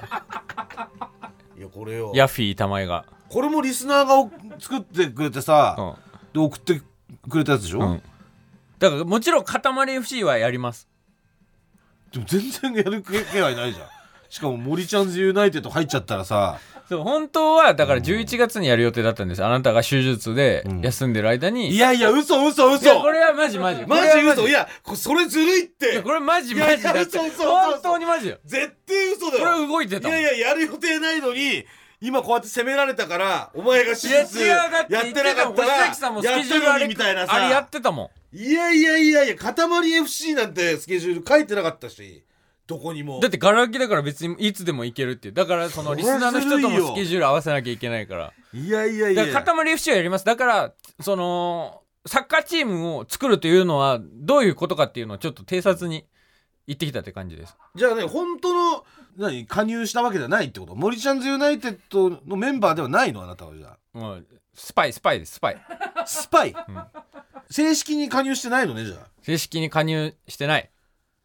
[1.57, 2.13] いやこれよ。
[2.15, 3.05] ヤッフィー玉江が。
[3.29, 5.95] これもリスナーがお作ってくれてさ、うん。
[6.33, 6.81] で送って
[7.29, 8.03] くれたやつでしょ、うん。
[8.79, 9.61] だからもちろん塊
[9.97, 10.89] FC はやります。
[12.13, 13.89] でも全然やる気配ないじゃん。
[14.31, 16.59] しかも森ちゃんズユナイテッド入っちゃったらさ
[16.89, 23.85] そう本当はだから11月にやる予定だったんですあなたが手術で休んでる間に、いやいや嘘嘘いや嘘これはマジマジ。
[23.87, 24.49] マジ嘘。
[24.49, 27.45] いやこそれずるいっいてやこれマジいやマジだっていや嘘嘘嘘。
[27.51, 28.39] 本当にマジよ。
[28.45, 30.09] 絶対嘘だこよれ動いてた。
[30.09, 31.65] もんいやいややる予定ないのに
[32.01, 37.35] 今こうやって責められたからお前が手いや術違うだってやってなかったら星崎さんもスやケジュールあれったのにみたいなさ。
[37.35, 42.25] あれやってたもいやいやいやいや塊 FC なんてスケジュール書いてなかったし
[42.69, 43.17] どこにも。
[43.17, 45.35] んだってガラ空きだから別にいつでも行けるっていう。
[45.35, 48.33] だからそのリスナーの人ともスケジュール合わせなきゃいけないから。
[48.53, 49.27] いやいやいや。
[49.27, 50.25] だから塊 FC はやります。
[50.25, 56.07] だからそのサッカーチームを作るというのはどういうことかっていうのをちょっと偵察に
[56.67, 57.57] 行ってきたって感じです。
[57.75, 58.85] じゃあね本当の
[59.17, 60.75] 何加入したわけじゃないってこと？
[60.77, 63.23] 森ちゃんズユナイテッドのメンバーではないの？
[63.23, 65.33] あなたはじゃもうスパイスパイです。
[65.35, 65.57] スパイ。
[65.95, 66.55] あスパイ、
[67.51, 69.07] 正式に加入してないのねじゃあ。
[69.23, 70.71] 正式に加入してない、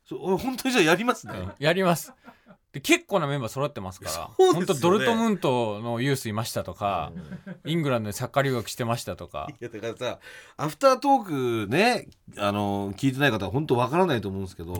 [0.06, 2.14] そう本当にじゃあやりますね、うんやります。
[2.74, 4.12] で結構なメンバー揃ってますから。
[4.12, 4.54] そうですよね。
[4.54, 7.12] 本当ドルトムントのユースいましたとか、
[7.66, 9.48] イングランドでサッカー留学してましたとか。
[9.62, 10.20] いやだからさ
[10.58, 14.74] アフタートークねあの聞いてない方は本当わからないと思うんですけど、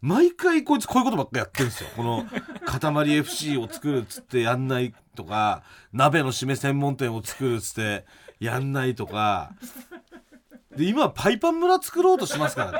[0.00, 1.90] 毎回こいつこういうことばっかやってるんですよ。
[1.96, 2.24] この
[2.64, 8.04] 塊 FC を作るっつってやんないとか鍋の締め専門店を作るっつって
[8.38, 9.50] やんないとか。
[10.76, 12.78] で今はパイパン村作ろうとしますからね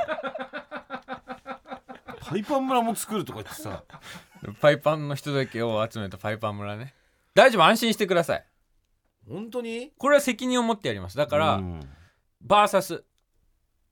[2.25, 3.83] パイパン村も作るとか言ってさ。
[4.59, 6.93] パイパンの人だけを集めたパイパン村ね。
[7.33, 8.45] 大丈夫安心してください。
[9.29, 9.91] 本当に？
[9.97, 11.17] これは責任を持ってやります。
[11.17, 11.79] だから、うん、
[12.41, 13.03] バーサス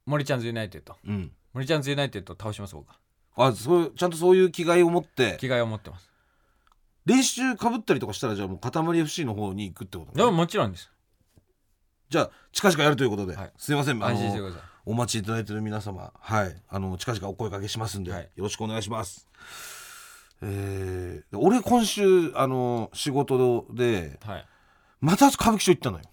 [0.05, 0.95] 森ちゃんズユナイテッド。
[1.05, 1.31] うん。
[1.53, 2.95] 森ちゃんズユナイテッドを倒します僕は。
[3.35, 5.37] あそうちゃんとそういう気概を持って。
[5.39, 6.11] 気概を持ってます。
[7.05, 10.91] 練習かぶったりとかしたらじゃあもう塊 FC の方に行くってことでももちろんです。
[12.09, 13.51] じゃあ近々やるということで、はい。
[13.57, 13.95] すいません。
[14.03, 16.55] あの安心してくださいお待ちいただいている皆様はい。
[16.69, 18.29] あの近々お声掛けしますんで、はい。
[18.35, 19.27] よろしくお願いします。
[20.41, 24.45] えー、俺今週あの仕事ではい。
[24.99, 26.03] また歌舞伎町行ったのよ。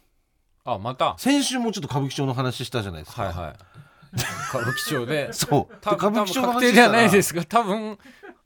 [0.64, 1.14] あまた？
[1.18, 3.22] 先週もちょっと歌舞伎町の話したじゃないですか。
[3.24, 3.54] はいはい。
[4.50, 5.32] 歌舞伎町で？
[5.34, 5.74] そう。
[5.76, 6.88] 歌舞伎町の話したら。
[6.92, 7.98] ないですが多分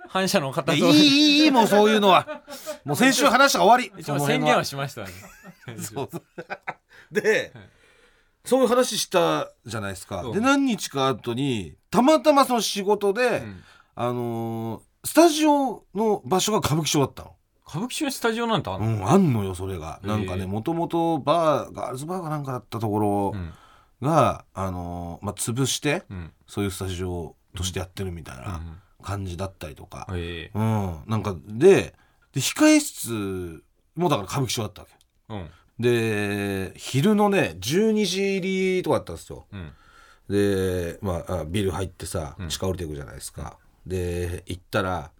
[0.09, 1.01] 反社の方といやいいい
[1.41, 2.43] いいいもうそういうのは。
[2.85, 4.05] もう先週話したが終わり。
[4.05, 5.09] 宣言はしましたね。
[5.83, 6.09] そう。
[7.13, 7.53] で、
[8.45, 10.23] そういう話したじゃないですか。
[10.23, 13.63] うんで何日か後にたまたまその仕事で、うん
[13.97, 17.33] あのースタジオの場所が歌舞伎町だったの。
[17.69, 20.01] 歌舞伎町にスタジオなんてあんの、うん、あんのよそれが。
[20.03, 23.53] なんかねもともとバーガールズバーかなんかだったところうん
[24.01, 30.07] が、あのーまあ潰してうんそういうスタジオとしてやってるみたいなうん感じだったりとか。
[30.13, 31.95] ええうん、なんかで
[32.33, 33.63] で控え室
[33.97, 35.35] もだから歌舞伎町だったわけ。
[35.35, 39.47] うんで昼のね12時入りとかだったんですよ。
[39.53, 39.73] うん。
[40.29, 42.49] で、まあ、あビル入ってさうん。
[42.49, 45.11] 地下降りていくじゃないですか、で行ったら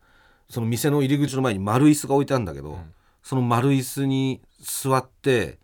[0.49, 2.93] その店の入り口の前に丸椅子が置いてあるんだけど、ん。
[3.23, 5.59] その丸椅子に座って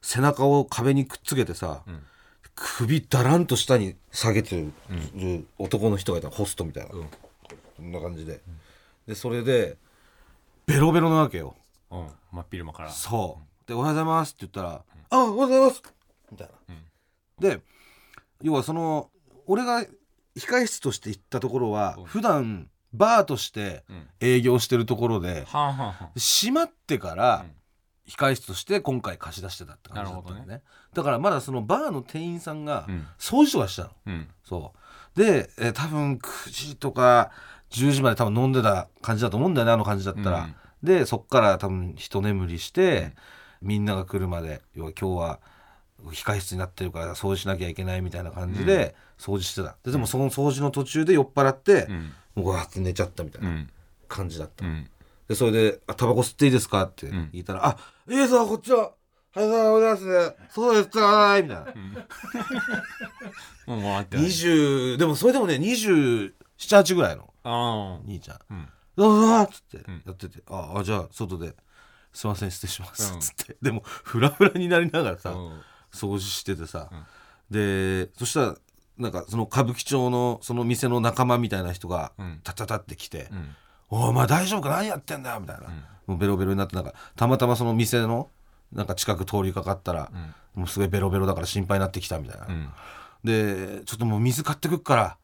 [0.00, 2.02] 背中を壁にくっつけてさ、ん。
[2.54, 4.72] 首だらんと下に下げてる
[5.58, 7.02] 男の人がいたのホストみたいな、うん。
[7.04, 8.40] こんな感じで、
[9.08, 9.76] でそれで
[10.64, 11.56] ベロベロなわけよ。
[11.90, 12.08] うん。
[12.32, 12.90] 真っ昼間から。
[12.90, 15.82] そうで「おはようございます」って言ったら「あおはようございます」
[16.30, 16.54] みたいな、
[17.38, 17.60] で
[18.42, 19.10] 要はその
[19.46, 19.84] 俺が
[20.36, 22.04] 控室として行ったところはうん。
[22.04, 24.08] 普段バーとしてうん。
[24.20, 27.46] 営業してるところで閉まってから
[28.06, 30.46] 控室として今回貸し出してたって感じだったのね。
[30.46, 32.86] なるだからまだそのバーの店員さんが
[33.18, 33.90] 掃除とかしたの。
[34.06, 34.28] うん。
[34.44, 34.72] そ
[35.16, 35.18] う。
[35.18, 37.30] で、えー多分9時とか
[37.70, 40.54] 10時まで多分飲んでた感じだと思うんだよねあの感じだったら、うん。
[40.82, 43.14] でそっから多分一眠りして、
[43.64, 45.40] みんなが来るまで要は今日は
[46.06, 49.76] 控室になってるから掃除しなきゃいけないみたいな感じで掃除してた。
[49.84, 52.12] ででもその掃除の途中で酔っ払って、うん。
[52.36, 53.70] もうわーって寝ちゃったみたいうなん。
[54.08, 54.88] 感じだった、うん。
[55.28, 57.30] でそれで「あタバコ吸っていいですか?」ってん。
[57.32, 57.76] 言ったら「あ
[58.08, 58.92] いいですよこっちは。
[59.36, 60.30] はいはいお願いします。
[60.30, 61.64] ねそうですはい」みたいな、
[63.66, 64.26] もう回ってない。
[64.26, 68.38] 20でもそれでもね278ぐらいのあ兄ちゃん。
[68.50, 70.02] うん「どうぞ」っつってん。
[70.06, 71.54] やってて「ああじゃあ外で
[72.14, 73.20] すいません失礼します」うん。
[73.20, 73.56] つって。
[73.60, 75.30] でもフラフラになりながらさ
[75.92, 76.88] 掃除しててさ。
[77.50, 78.54] でそしたら
[78.96, 82.40] なんかその歌舞伎町のその店の仲間みたいな人がうん。
[82.42, 83.56] タタタって来てうん
[83.90, 84.70] 「おいお前大丈夫か？
[84.70, 85.68] 何やってんだよ」みたいな。
[86.06, 88.30] もうベロベロになってなんかたまたまその店の
[88.72, 90.34] なんか近く通りかかったらうん。
[90.60, 92.46] もうすごいベロベロだから心配になってきたみたいな。
[92.46, 92.72] うん。
[93.24, 95.16] でちょっともう水買ってくっから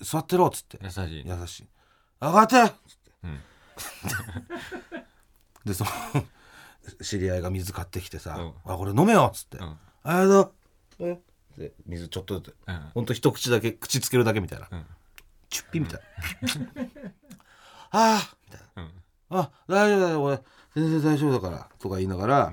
[0.00, 0.78] 座ってろっつって。
[0.82, 1.24] 優しい。
[1.26, 1.68] 優しい
[2.20, 2.72] 「上がって!」っつっ
[3.04, 3.10] て。
[3.24, 3.40] うん
[5.64, 5.90] でその
[7.02, 8.72] 知り合いが水買ってきてさ「うん。
[8.72, 9.58] あこれ飲めよ」っつって。
[9.58, 10.54] うん「ありがと
[11.00, 11.08] う。
[11.08, 11.20] え？
[11.56, 12.56] で水ちょっとずつ。
[12.66, 12.90] うん。
[12.94, 14.86] ほんと一口だけ口つけるだけみたいな、うん。
[15.48, 16.82] チュッピみたいな
[17.92, 18.82] 「ああ」みたいな。
[18.82, 18.92] うん
[19.38, 20.42] 「あ大丈夫だよ俺
[20.74, 22.52] 全然大丈夫だから」とか言いながら、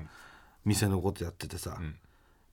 [0.64, 1.98] 店のことやっててさ、うん。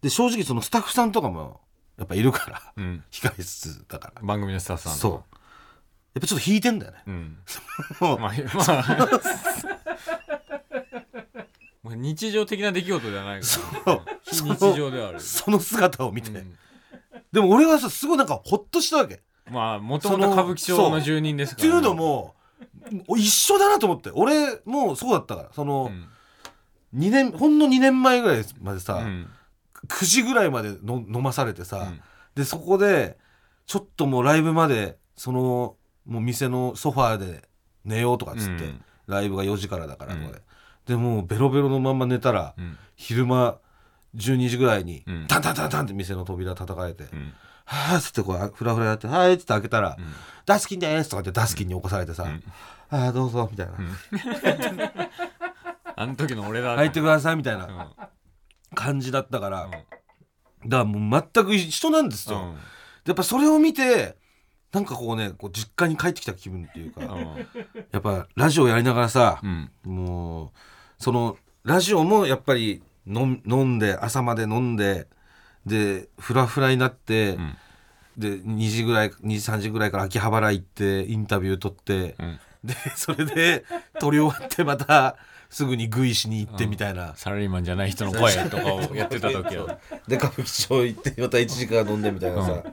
[0.01, 1.61] で正直そのスタッフさんとかも
[1.97, 3.03] やっぱいるからうん。
[3.11, 4.21] 控室だから。
[4.21, 5.13] 番組のスタッフさんとそう。
[6.13, 7.03] やっぱちょっと引いてんだよね。
[7.05, 7.37] うん。
[7.99, 8.33] まあまあ
[11.95, 13.47] 日常的な出来事ではないか
[13.85, 14.01] ら。
[14.23, 15.19] 非 日常ではある。
[15.19, 16.57] その姿を見て、うん。
[17.31, 19.21] でも俺はさすごいなんかホッとしたわけ。
[19.49, 21.67] まあもともと歌舞伎町の住人ですから。
[21.67, 22.35] ねっていうのも
[23.17, 24.11] 一緒だなと思って。
[24.13, 25.49] 俺もそうだったから。
[25.53, 25.91] その、
[26.93, 26.99] うん。
[26.99, 29.29] 2年ほんの2年前ぐらいまでさ、うん。
[29.87, 32.01] 9時ぐらいまでの飲まされてさ、うん。
[32.35, 33.17] でそこで
[33.65, 37.47] ちょっともうライブまでそのもう店のソファーで
[37.83, 38.83] 寝ようとかっつって、うん。
[39.07, 40.41] ライブが4時からだからこれ、うん
[40.87, 42.77] でもうベロベロのまま寝たら、うん。
[42.95, 43.57] 昼間
[44.15, 45.25] 12時ぐらいに、うん。
[45.27, 47.33] タンタンタンタンって店の扉叩かれて、うん。
[47.65, 50.15] はあっつってこうフラフラやって「はい」っつって開けたら「ん。
[50.45, 52.41] ダスキンです」とかってダスキンに起こされてさ「ん。
[52.89, 53.73] ああどうぞ」みたいな。
[55.99, 57.59] あの時の俺だ「入ってください」みたいうん。
[57.59, 57.89] な
[58.73, 59.71] 感じだったから、うん。
[59.71, 59.87] だか
[60.69, 62.57] らもう全く一緒なんですよ、うん。
[63.05, 64.17] やっぱそれを見て
[64.71, 67.01] なんかこうねこう実家に帰ってきた気分っていうか、
[67.91, 69.71] やっぱラジオやりながらさう、ん。
[69.83, 70.51] もう
[70.99, 75.07] そのラジオもやっぱり飲ん飲んで朝まで飲んで
[75.65, 77.57] でフラフラになって、ん。
[78.17, 82.39] で2時ぐらい2時3時ぐらいから秋葉原行ってインタビュー取って、うん。
[82.63, 83.63] でそれで
[83.99, 85.17] 撮り終わってまた
[85.49, 89.77] すぐにグイしに行ってみたいな、サラリーマンじゃない人の声とかをやってた時は。
[90.07, 92.63] で歌舞伎町行ってまた1時間飲んでみたいなさ、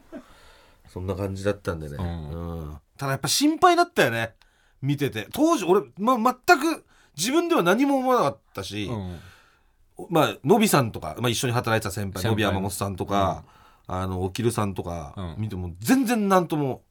[0.88, 2.30] そんな感じだったんでね、うん。
[2.30, 2.76] うん。
[2.96, 4.34] ただやっぱ心配だったよね。
[4.80, 5.28] 見てて。
[5.32, 6.84] 当時俺、ま、全く
[7.16, 9.18] 自分では何も思わなかったし、うん。
[10.10, 13.44] まあのびさんとか、まあ、一緒に働いてた先輩のび山本さんとか、
[13.86, 15.34] あのおきるさんとかうん。
[15.38, 16.82] 見ても全然何とも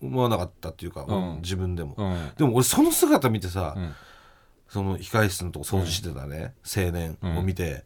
[0.00, 1.40] 思わなかったっていうか、うん。
[1.42, 2.30] 自分でも、うん。
[2.36, 3.94] でも俺その姿見てさ、うん。
[4.68, 7.84] その控室のとこ掃除してたね、青年を見て、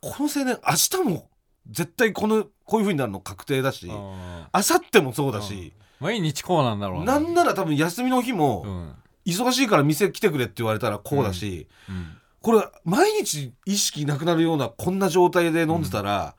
[0.00, 1.28] この青年明日も
[1.70, 8.94] 絶対このこういう風になるの確定だし、明あ後日もそうだし、毎日こうなんだろうなんなら多分休みの日も、うん
[9.26, 16.34] 忙しいから店来てくれって言われたらこうだし、うんこれ毎日意識なくなるようなこんな状態で飲んでたら、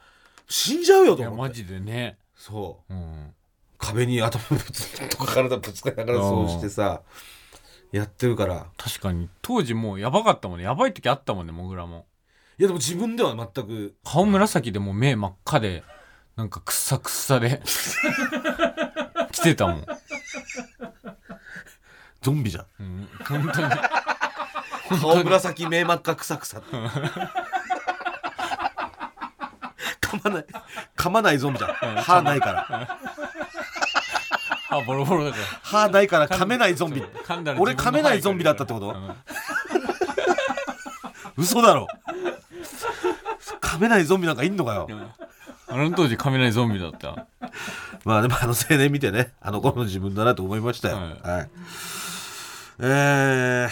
[0.47, 3.33] 死んじゃうよいやマと思ってジでねそううん
[3.79, 7.01] 壁に頭ぶつとか体ぶつかりながらそうしてさ
[7.91, 12.05] やってるから確かに当時もうやばかったもんねやばい時あったもんねもぐらも
[12.59, 15.83] いやでも自分では全く顔紫でもう目真っ赤で
[16.35, 17.63] なんかくっさくっさで
[19.31, 19.85] 来てたもん、
[22.25, 22.65] ゾンビじゃん。
[22.79, 23.67] うん、本当に。
[24.99, 26.39] 顔紫目真っ赤くさ。
[26.39, 26.59] くさ
[30.01, 30.45] 噛まない
[30.97, 31.71] 噛まないゾンビじゃん。
[32.01, 32.97] 歯ないから。
[34.69, 35.43] 歯ボロボロだから。
[35.61, 37.01] 歯ないから噛めないゾンビ。
[37.01, 38.87] 噛んだら俺噛めないゾンビだったってこと？
[38.89, 39.15] うん。
[41.37, 41.85] 嘘だろ。
[43.61, 44.87] 噛めないゾンビなんかいんのかよ？
[45.67, 47.27] あの当時噛めないゾンビだった。
[48.03, 50.95] まあでもあの青年見てねあの頃の自分だなと思いましたよ。
[50.95, 51.29] はい。
[51.29, 51.49] はい
[52.79, 53.69] えー。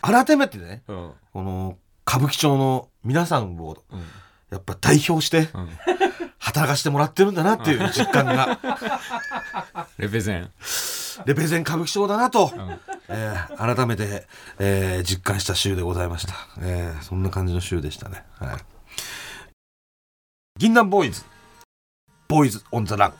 [0.00, 1.12] 改めてねうん。
[1.32, 4.00] この歌舞伎町の皆さんをうん。
[4.50, 5.68] やっぱ代表してうん。
[6.38, 8.58] 働かしてもらってるんだなっていう 実感が。
[9.98, 10.50] レペゼン。
[11.24, 12.80] レペゼン歌舞伎町だなと、ん。
[13.08, 14.26] えー改めて、
[14.58, 18.56] えー実感した週でございました、えーそんな感じの週でしたね、はい、
[20.58, 21.24] 銀杏ボーイズ
[22.28, 23.14] ボーイズオンザラン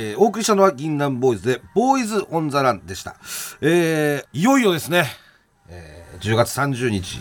[0.00, 3.16] えーお送りしたのは銀杏ボーイズでボーイズオンザランでした、
[3.60, 5.06] えーいよいよですね、
[5.68, 7.20] えー10月30日。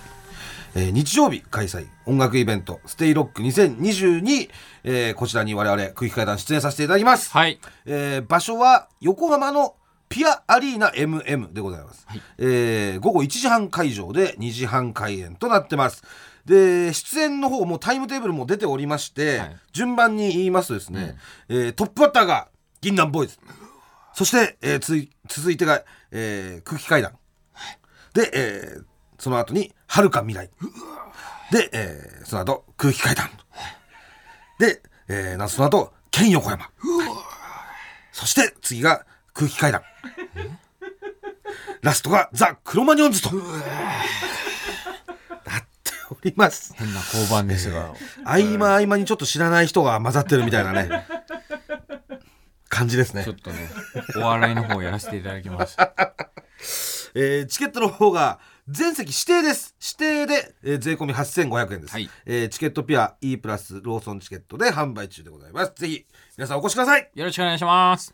[0.75, 4.49] えー日曜日開催音楽イベントステイロック2022、
[4.83, 7.59] えーこちらに我々空気階段出演させていただきます、はい。
[7.87, 9.73] えー場所は横浜の
[10.07, 12.21] ピアアリーナ MM でございます、はい。
[12.37, 16.03] えー午後1時半会場で2時半開演となってます。
[16.45, 19.57] で出演の方もタイムテーブルも出ておりまして、はい。
[19.73, 21.17] 順番に言いますとですね、
[21.49, 22.49] えートップバッターが
[22.87, 23.37] 銀杏ボーイズ。
[24.13, 27.17] そして、えーつい続いてが、えー空気階段。
[28.13, 28.83] で、えー
[29.19, 30.49] その後に遥か未来。
[31.51, 33.29] で、えーその後空気階段。
[34.59, 36.69] で、えーなその後県横山。
[38.11, 39.81] そして次が空気階段。
[41.81, 43.35] ラストがザ・クロマニョンズと。
[43.35, 43.45] なっ
[45.83, 46.73] ております。
[46.75, 47.93] 変な交番ですが。
[48.23, 51.05] 合間合間にちょっと知らない人が混ざってるみたいなね
[52.69, 53.23] 感じですね。
[53.23, 53.69] ちょっとね
[54.17, 55.77] お笑いの方やらせていただきます。
[57.15, 59.75] えーチケットの方が全席指定です。
[59.81, 62.09] 指定で、えー税込み8500円です、はい。
[62.25, 65.73] えーチケットピア E プラスローソンチケットで販売中でございます。
[65.75, 66.05] ぜひ
[66.37, 67.09] 皆さんお越しください。
[67.15, 68.13] よろしくお願いします。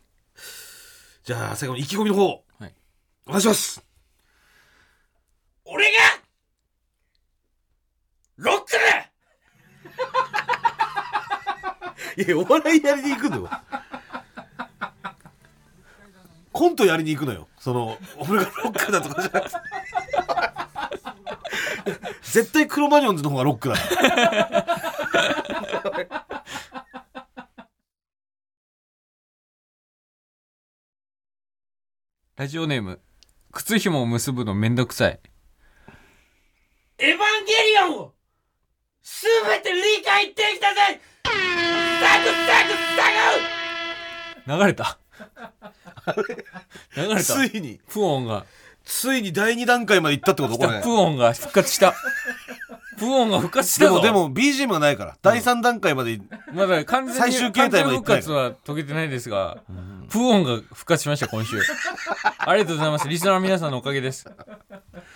[1.24, 2.44] じゃあ最後に意気込みの方。
[2.60, 2.76] はい。
[3.26, 3.84] お願いします。
[5.66, 5.92] 俺が
[8.38, 9.10] ロックだ！
[12.24, 13.50] いやお笑いやりに行くのよ
[16.63, 17.49] コントやりに行くのよ。
[17.60, 19.58] その俺がロックだとかじゃなくて。
[22.23, 23.76] 絶対クロマニョンズの方がロックだ。
[32.38, 33.02] ラジオネーム
[33.52, 35.19] 靴紐を結ぶのめんどくさい。
[36.97, 38.13] エヴァンゲリオンを
[39.02, 41.02] すべて理解できたぜ。
[41.26, 42.73] サクサク
[44.47, 44.97] サ流れた。
[44.97, 45.03] 流
[47.15, 47.34] れた。
[47.34, 47.80] ついに。
[47.89, 48.45] プオンが。
[48.86, 50.58] ついに第2段階まで行ったってこと？
[50.58, 50.82] これ。
[50.82, 51.93] プオンが復活した。
[52.99, 54.02] プオンが復活したぞ。
[54.02, 55.17] でもでも BGM がないから。
[55.21, 56.19] 第3段階まで
[56.54, 58.21] まだ完全に最終形態まで行ってない。
[58.21, 59.58] 完全復活は遂げてないですが、
[60.10, 61.60] プオンが復活しました今週。
[62.38, 63.08] ありがとうございます。
[63.08, 64.26] リスナーの皆さんのおかげです。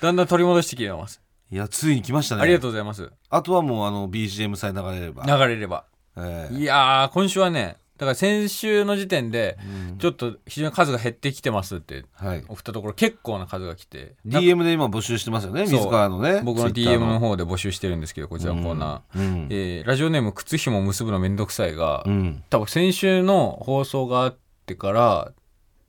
[0.01, 2.41] だんだん取り戻してきてます、いやついに来ましたね。
[2.41, 3.11] ありがとうございます。
[3.29, 5.83] あとはもうあの BGM さえ流れれば、流れれば。
[6.15, 9.57] えーいやー今週はねだから先週の時点で
[9.97, 14.15] ちょっと非常に数が減ってきてますってはい、送ったところ結構な数が来て。
[14.23, 17.19] な DM で今募集してますよね水川のね僕の DM の。
[17.19, 22.43] 方で募集してるんですけどこちらのコーナー、うんえーラジオネーム靴紐結ぶのめんどくさいが、うん。
[22.49, 25.31] 多分先週の放送があってから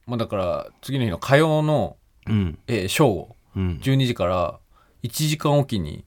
[0.07, 2.59] まあだから次の日の火曜の、うん。
[2.66, 3.81] えー正午うん。
[3.83, 4.59] 12時から
[5.03, 6.05] 1時間おきに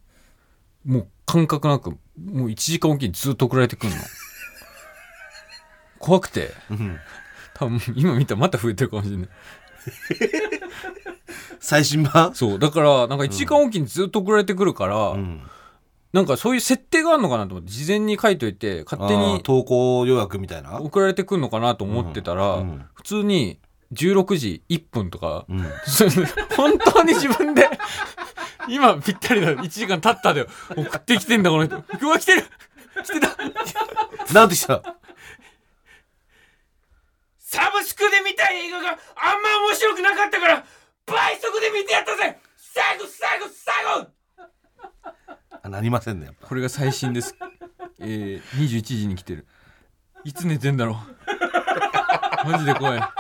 [0.84, 3.98] もう感覚なくもう1時間おきにずっと送られてくるの
[6.02, 6.52] 怖くて。
[6.70, 6.98] うん。
[7.54, 9.30] 多分今見たらまた増えてるかもしれない。
[11.60, 12.34] 最新版？
[12.36, 12.60] そう。
[12.60, 15.42] だからなんか1時間おきにずっと送られてくるから、うん。
[16.14, 20.82] なんかそういう設定があるのかなと思って事前に書いといて勝手に投稿予約みたいな？
[20.82, 22.62] 送られてくるのかなと思ってたら、うん。
[22.62, 23.60] うん普通に
[23.94, 25.66] 16時1分とか、うん。
[26.56, 27.70] 本当に自分で
[28.70, 31.78] 今ぴったりだ1時間経ったで送ってきてんだこの人。
[31.78, 32.44] うわ来てる。
[33.04, 34.34] 来てた。
[34.34, 34.82] なんてした？
[37.52, 38.98] サブスクで見た映画があん
[39.42, 40.64] ま面白くなかったから
[41.06, 42.40] 倍速で見てやったぜ。
[42.56, 43.72] サクサクサ
[44.06, 46.48] クあなりませんねやっぱ。
[46.48, 47.36] これが最新です。
[48.00, 49.46] えー、21時に来てる。
[50.24, 50.94] いつ寝てんだろ
[52.46, 52.48] う。
[52.50, 53.00] マジで怖い。
[53.00, 53.12] ま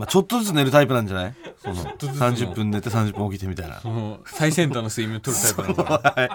[0.00, 1.34] あ、ちょっとずつ寝るタイプなんじゃない？
[1.62, 2.28] そのとずつの。
[2.30, 3.80] 30分寝て30分起きてみたいな。
[3.80, 6.30] その最先端の睡眠を取るタイプなのかなはい。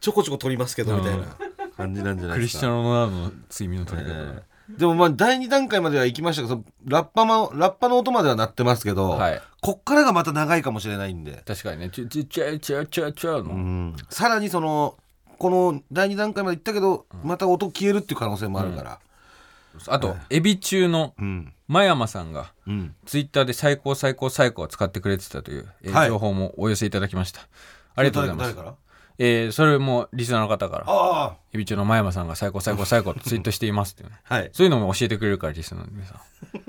[0.00, 1.24] ちょこちょこ取りますけどみたいな。
[1.76, 2.58] 感じなんじゃないですか。
[2.58, 9.42] クリスチャン・ロナウドの睡眠の取り方、ええ でもまあ第2段階までは行きましたけどラッパもラッパの音までは鳴ってますけど、はい。
[9.60, 11.90] こっからがまた長いかもしれないんで、確かにね。
[11.90, 14.96] ちょちょちょちょちょちょの、うん、さらにその
[15.38, 18.98] この第2段階まで行ったけど、また音消えるっていう可能性もあるから
[19.88, 27.40] あと、エビ中のうん真山さんがうんツイッターで最高最高最高を使ってくれてたという、情報もお寄せいただきました
[27.94, 28.74] ありがとうございます誰から
[29.24, 34.16] えーそれもリスナーの方からあエビ中の真山さんが最高最高最高とツイートしていますっていうね。
[34.28, 34.50] あ はい。
[34.52, 36.16] そういうのも教えてくれるからリスナーの皆さん。
[36.16, 36.20] だ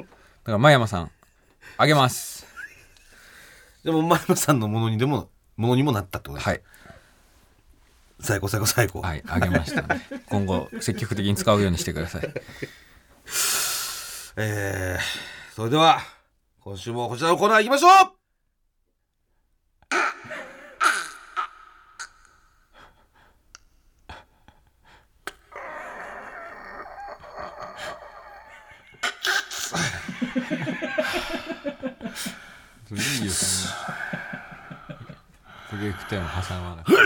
[0.03, 1.11] から真山さん
[1.77, 2.45] あげます。
[3.83, 6.61] でも前野さんのものにでもものにもなったってことです、はい。
[8.19, 10.07] 最高最高最高、はいあげましたね。
[10.29, 12.21] 今後積極的に使うようにしてください。
[14.35, 16.01] えー、それでは
[16.59, 18.22] 今週もこちらのコーナー行きましょう
[32.91, 33.75] いいよそんな。
[35.69, 36.97] プレイクタイム挟まなくて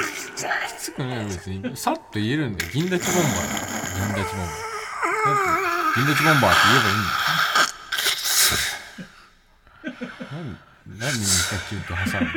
[0.68, 3.34] きつくないよ別にさっと言えるんだよ銀立ちボンバー
[4.08, 4.56] 銀立ちボンバー
[5.96, 7.18] 銀立ちボンバーって言えばいいんだよ。
[10.32, 12.32] 何何にさっき言うと挟むの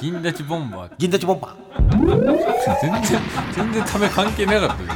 [0.00, 1.64] 銀立ちボンバーって銀立ちボンバー
[2.80, 3.20] 全然
[3.52, 4.90] 全然ため関係なかったけど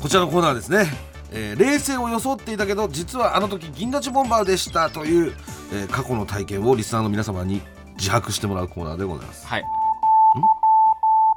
[0.00, 0.86] こちらのコーナーはですね、
[1.30, 5.34] えー冷静を装っていたけど実はあの時銀立ちボンバーでしたという、
[5.72, 7.62] えー過去の体験をリスナーの皆様に
[7.96, 9.46] 自白してもらうコーナーでございます。
[9.46, 9.64] はい。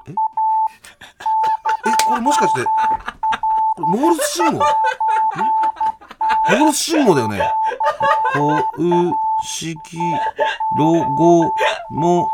[0.07, 0.13] え？
[2.07, 2.69] これもしかしてこ
[3.81, 4.51] れモールス信号？
[4.51, 4.57] ん？
[4.59, 7.41] モールス信号だよね。
[8.33, 8.61] こう
[9.45, 9.97] しき
[10.77, 11.51] ロゴ
[11.91, 12.29] も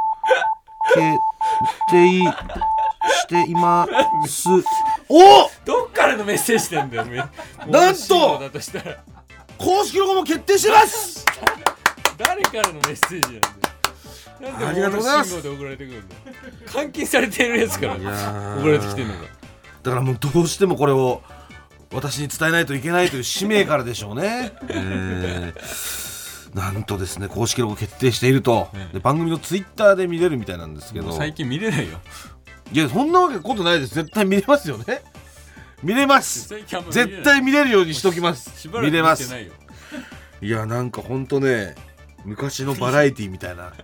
[0.94, 1.02] 決
[1.92, 2.24] 定
[3.32, 3.88] していま
[4.28, 4.50] す。
[5.08, 7.24] おどっからのメッセージなんだよね
[7.68, 8.16] なんと！
[8.16, 8.98] もうだとしたら。
[9.58, 11.26] 公式ロゴも決定してます。
[12.18, 13.54] 誰からのメッセージなんだよ。
[14.42, 15.34] なんでありがとうございます。
[15.36, 16.22] モールス信号で送られてくるんだよ。
[16.74, 18.66] 監禁されてるやつから送ー。
[18.66, 19.20] られてきてんのか。
[19.84, 21.22] だからもうどうしてもこれを
[21.94, 24.52] 私に伝えないといけないという使命からでしょうね。
[24.68, 26.56] えー。
[26.56, 28.94] なんとですね公式ロゴ決定していると、ええ。
[28.96, 31.12] で番組のツイッターで見れるみたいなんですけど。
[31.14, 32.00] 最近見れないよ
[32.72, 33.96] いやそんなわけことないです。
[33.96, 35.02] 絶対見れますよね。
[35.84, 36.50] 見れます。
[36.90, 38.60] 絶対見れるようにしときます。
[38.60, 39.34] しばらく見れます。
[40.42, 41.76] いやなんかほんとね
[42.24, 43.74] 昔のバラエティみたいな。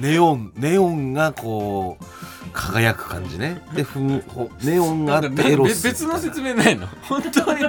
[0.00, 2.04] ネオンネオンがこう
[2.52, 3.62] 輝く感じね。
[3.74, 6.88] でふんほネオンがあってエロスべ別の説明ないの？
[7.02, 7.62] 本当に。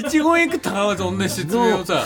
[0.00, 2.04] 一言いくたわず同じ説明をさ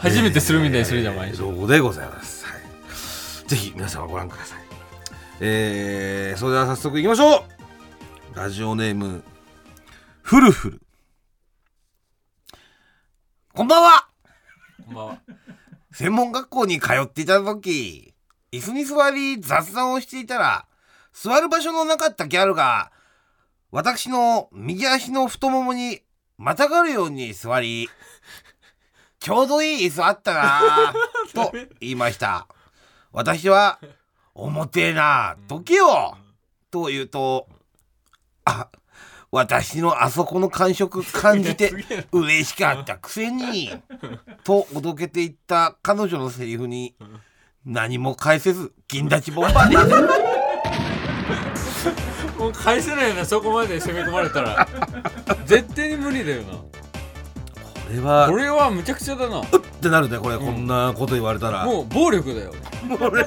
[0.00, 4.57] 初めてするみたいにするじゃん毎日ロゴでございます、はい、ぜひ皆様ご覧ください
[5.40, 7.44] えー、それでは早速いきましょ
[8.34, 8.36] う。
[8.36, 9.22] ラジオネーム
[10.20, 10.80] フルフル。
[13.54, 14.08] こんばんは。
[14.84, 15.18] こんばんは。
[15.92, 18.14] 専門学校に通っていた時
[18.50, 20.66] 椅子に座り雑談をしていたら
[21.12, 22.90] 座る場所のなかったギャルが
[23.70, 26.00] 私の右足の太ももに
[26.36, 27.88] またがるように座り
[29.20, 32.48] ちょうどいい椅子あったなぁと言いました。
[33.12, 33.78] 私は
[34.38, 36.16] 「重てえなどけよ!」
[36.70, 37.48] と言うと
[38.46, 38.68] 「あ
[39.30, 41.72] 私のあそこの感触感じて
[42.12, 43.70] 嬉しかったくせに」
[44.44, 46.94] とおどけていった彼女のセリフに
[47.64, 49.76] 何も返せず銀立ちボンバーで
[52.38, 54.68] もう返せないよなそこまで攻め込まれたら。
[55.44, 56.52] 絶対に無理だよな。
[56.52, 56.67] こ
[57.90, 59.40] れはこれはむちゃくちゃだな。
[59.40, 59.44] っ
[59.80, 61.64] てなるねこれ、こんなこと言われたら。
[61.64, 62.52] もう暴力だよ。
[62.88, 63.22] これ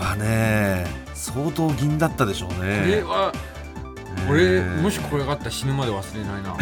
[0.00, 3.38] はね相当銀だったでしょうこれねはね
[4.28, 6.56] 俺もしこれがあったら死ぬまで忘れないな。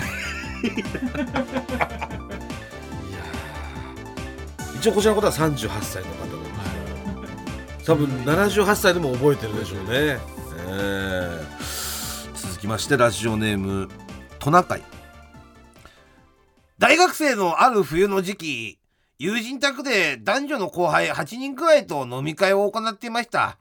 [4.77, 6.45] 一応こちらのことは38歳の方で
[7.81, 7.87] す。
[7.87, 10.19] 多分78歳でも覚えてるでしょうね、え。
[10.69, 11.43] ー
[12.35, 13.89] 続きましてラジオネーム
[14.43, 14.83] トナカイ。
[16.77, 18.79] 大学生のある冬の時期
[19.21, 23.57] 友人宅で男女の後輩8人くらいと飲み会を行っていました。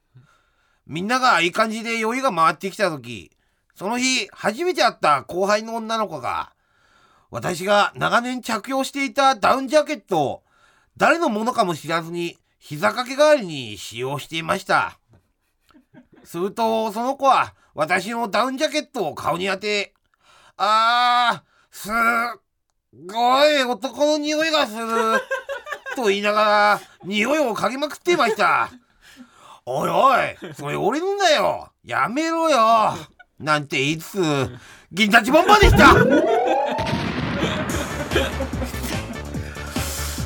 [0.88, 3.30] みんながいい感じで酔いが回ってきた時
[3.76, 6.52] その日初めて会った後輩の女の子が
[7.30, 10.44] 私が長年着用していたダウンジャケットを
[10.98, 14.98] 誰のものかも知らずに膝掛け代わりに使用していました。
[16.24, 19.94] するとその子は私のダウンジャケットを顔に当て
[20.64, 21.94] 「あーすっ
[23.08, 24.86] ごい男の匂いがする」
[25.96, 28.70] と言いながら匂いを嗅ぎまくっていました。
[29.66, 31.70] おいおいそれ俺のだよ。
[31.84, 32.96] やめろよ。
[33.40, 34.52] なんて言いつつ
[34.92, 35.88] 銀立ちボンバーでした。
[35.94, 36.04] は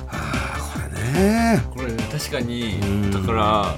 [0.07, 1.63] あこれね。
[1.75, 3.11] これ確かにうん。
[3.11, 3.75] だから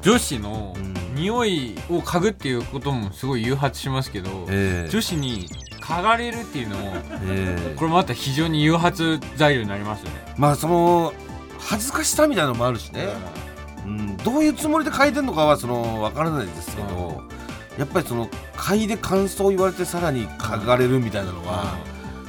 [0.00, 0.90] 女子のうん。
[1.14, 4.90] 匂いを嗅ぐっていうこともすごい誘発しますけどええ。
[4.90, 5.48] 女子に
[5.80, 6.92] 嗅がれるっていうのも
[7.24, 7.74] ええ。
[7.76, 10.34] これまた非常に誘発材料になりますよね。
[10.36, 11.12] まあその
[11.58, 13.08] 恥ずかしさみたいなのもあるしね、
[13.84, 17.22] うん、どういうつもりで書いてんのかはその分からないですけど、
[17.78, 21.76] やっぱりその嗅いで感想を言われてさらに嗅がれるみたいなのは、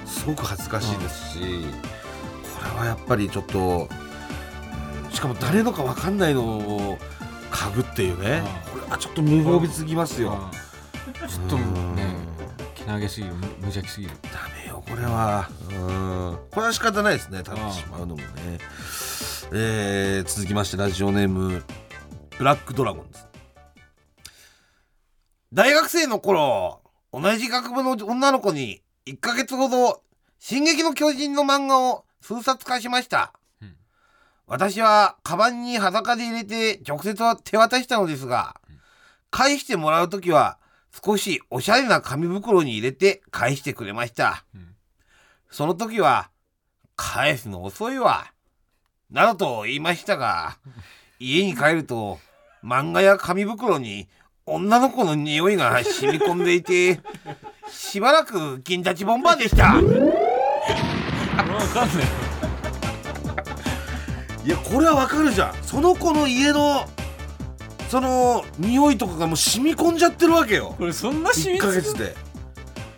[0.06, 3.88] すごく恥ずかしいですし、これはやっぱりちょっと、
[5.06, 5.12] うん。
[5.12, 6.98] しかも誰のか分かんないのを
[7.52, 10.50] 嗅ぐっていうね、これはちょっと無防備すぎますよ、
[11.08, 11.28] うん。
[11.30, 12.16] ちょっとね
[12.82, 14.14] けなげすぎる無無邪気すぎる。
[14.24, 14.30] ダ
[14.64, 15.50] メよこれは。
[15.70, 16.40] うん。
[16.52, 18.60] これは仕方ないですね食べてしまうのもね。
[19.54, 21.64] えー続きましてラジオネーム
[22.38, 23.20] ブラックドラゴンズ。
[25.54, 30.02] 大学生の頃同じ学部の女の子に1ヶ月ほど
[30.40, 33.76] 「進撃の巨人」の漫画を数冊貸しました、うん。
[34.48, 38.56] 私はカバンに裸で入れて直接は手渡したのですが
[39.30, 40.58] 返してもらう時は
[40.92, 44.76] 少しおしゃれな紙袋に入れて返してくれました、うん。
[45.50, 46.30] その時は
[46.96, 48.32] 返すの遅いわ。
[49.10, 50.58] などと言いましたが
[51.20, 52.20] 家に帰ると
[52.64, 54.08] 漫画や紙袋に
[54.46, 57.00] 女の子の匂いが染み込んでいて
[57.70, 59.80] しばらく銀立ちボンバーでした。
[64.44, 65.64] いやこれはわかるじゃん。
[65.64, 66.88] その子の家の
[67.92, 70.76] その匂いとかがもう染み込んじゃってるわけよ。
[70.78, 72.16] これそんな染1みヶ月で。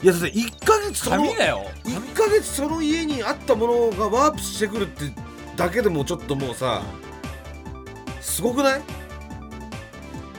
[0.03, 1.65] いやだって1ヶ月その紙だよ。
[1.83, 5.11] 1ヶ月その家にあったものがワープしてくるって
[5.57, 6.83] だけでもちょっともうさ
[8.21, 8.81] すごくない？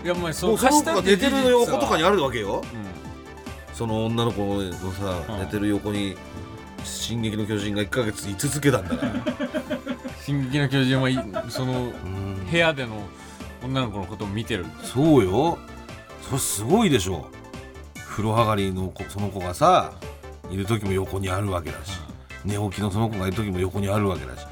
[0.05, 2.63] いやもうそもうその子が寝てる横とかににあるわけよ。
[2.73, 2.77] う
[3.73, 3.75] ん。
[3.75, 5.39] その女の子のさ、うん。
[5.41, 6.15] 寝てる横に
[6.85, 9.15] 「進撃の巨人」が1ヶ月居続けたんだから
[10.25, 12.47] 「進撃の巨人」はいそのうん。
[12.49, 13.03] 部屋での
[13.65, 14.67] 女の子のことを見てる。
[14.83, 15.59] そうよ。
[16.23, 17.31] それすごいでしょ。
[18.15, 19.93] 風呂上がりの子その子がさ
[20.49, 21.99] いる時も横にあるわけだし
[22.45, 24.47] 寝起きのその子がいる時も横にあるわけだし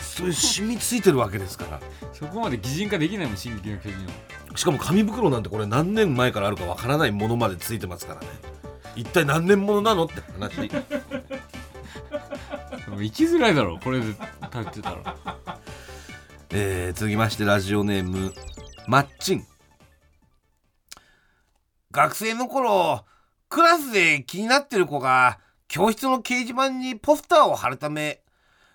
[0.00, 1.80] それ染みついてるわけですから。
[2.12, 3.98] そこまで擬人化できないもん「進撃の巨人」
[4.52, 8.26] をしかも紙袋なんてこれ何年前からあるかわからないものまでついてますからね。
[8.94, 10.68] 一体何年ものなのって話。
[10.68, 10.76] で
[12.88, 14.18] も生きづらいだろこれで立
[14.60, 15.16] ってたら。
[16.52, 18.34] えー続きましてラジオネーム
[18.90, 19.46] マッチン。
[21.92, 23.04] 学生の頃
[23.48, 25.38] クラスで気になってる子が
[25.68, 28.20] 教室の掲示板にポスターを貼るため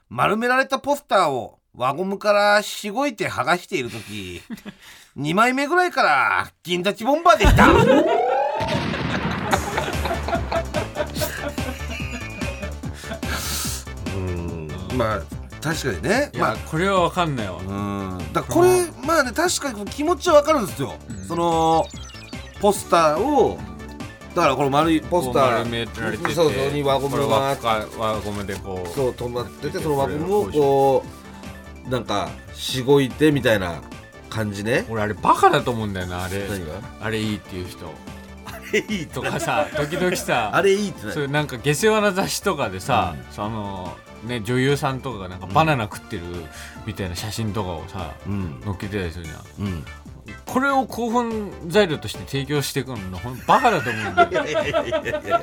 [0.08, 4.42] 丸められたポスターを輪ゴムからしごいて剥がしている時
[5.20, 7.68] 2枚目ぐらいから銀立ちボンバーでした。
[14.16, 15.35] うんまあ
[15.66, 16.30] 確かにね。
[16.32, 17.58] いや、これはわかんないわ。
[17.58, 18.18] うん。
[18.34, 21.18] だからこれまあね確かに気持ちはわかるんですよ、うん。
[21.24, 21.88] その
[22.62, 23.58] ポスターを
[24.36, 25.52] だからこの丸いポスター。
[25.64, 27.56] 丸められててそうそうに輪ゴムが。
[27.56, 31.06] これ輪輪ゴムでこうそう止まっててその輪ゴムをこ
[31.88, 33.82] うなんかしごいてみたいな
[34.30, 34.86] 感じね。
[34.88, 36.48] 俺あれバカだと思うんだよなあれ。
[36.48, 36.74] 何が？
[37.02, 37.88] あれいいっていう人。
[38.46, 40.52] あれいいとかさ時々さ。
[40.54, 46.24] あれいいってそういうなんか下世話な雑誌とかでさ、そのね女優さんとかがなんかバナナ食ってる
[46.86, 48.62] みたいな写真とかをさ、うん。
[48.64, 49.68] 載っけてたりするじゃん。
[49.68, 49.86] うん。
[50.46, 55.42] これを興奮材料として提供していくのほんとバカだと思うんだよいやいやいやいやいや。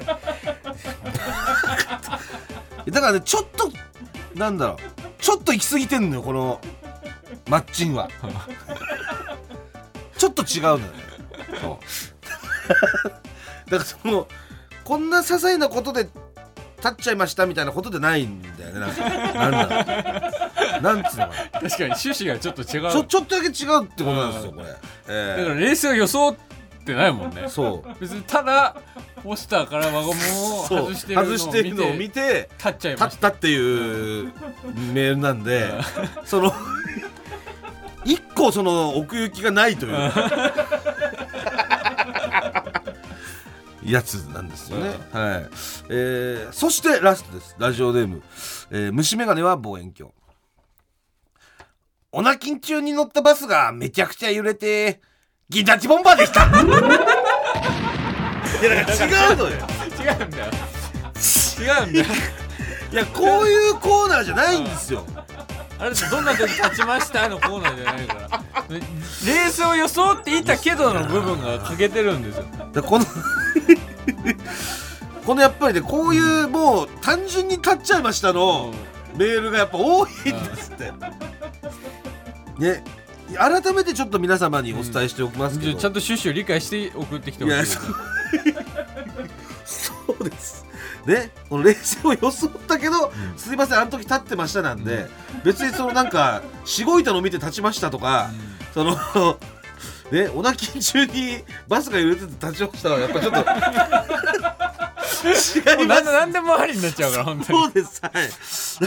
[2.88, 3.70] だからねちょっと
[4.34, 4.76] なんだろう。
[5.20, 6.60] ちょっと行き過ぎてんのよこの
[7.48, 8.08] マッチンは。
[10.18, 10.84] ちょっと違うのよね。
[11.60, 13.70] そう。
[13.70, 14.26] だからその
[14.84, 16.08] こんな些細なことで
[16.82, 18.80] 立っちゃいましたみたいなことでないんだよね。
[18.80, 19.04] なんか
[19.34, 24.78] なんだなんつうのか確かに趣旨がちょっと違ちょちょっとだけ違うってことなんですよこれ、だか
[25.08, 26.36] えら冷静を装っ
[26.84, 27.42] てないもんね。
[27.46, 28.00] えそう。
[28.00, 28.76] 別にただ
[29.22, 30.78] ポスターから輪ゴムをそう。
[30.92, 34.32] 外してるのを外してるのを見見てて立っちゃい立ましったたっていう
[34.92, 35.70] メールなんで
[36.24, 36.52] その
[38.04, 39.92] 一個その奥行きがないという
[43.84, 45.48] やつなんですよね、はい。
[45.88, 47.56] えーそしてラストです。
[47.58, 48.22] ラジオネーム、
[48.70, 50.12] えー虫眼鏡は望遠鏡。
[52.12, 55.00] オナキン中に乗ったバスがめちゃくちゃ揺れて
[55.48, 56.44] 銀立ちボンバーでした。
[56.44, 56.48] い
[58.64, 59.56] やだから違うのよ。
[59.56, 59.56] 違
[60.22, 60.52] うんだよ。
[61.58, 62.06] 違うんだよ。
[62.92, 65.06] いやこういうコーナーじゃないんですよ。
[65.78, 68.28] あれどんな時立ちましたのコーナーじゃないから。
[68.68, 72.44] レースを装っていたけどの部分が欠けてるんですよ。
[72.72, 73.06] でこの
[75.26, 78.72] このやっぱりねこういうもう単純に立っちゃいましたの
[79.16, 80.92] メールがやっぱ多いんですって。
[82.58, 82.84] ね
[83.34, 87.66] 改めてちょっと皆様にお伝えしておきますけど、じゃあちゃんと趣旨を理解して送ってきてほしい
[89.64, 90.28] そう。
[90.28, 90.66] です。
[91.06, 93.38] ねこの冷静を装ったけど、うん。
[93.38, 95.08] すいませんあの時立ってましたなんで、
[95.44, 98.30] 別にそのなんかしごいたの見て立ちましたとか、
[98.74, 98.96] その
[100.12, 103.38] ねオナキン中にバスが揺れてて立ちましたはやっぱちょっと
[105.22, 106.02] 違います。
[106.04, 107.58] なんでもありになっちゃうから本当に。
[107.60, 108.12] そうですはい。
[108.14, 108.20] だ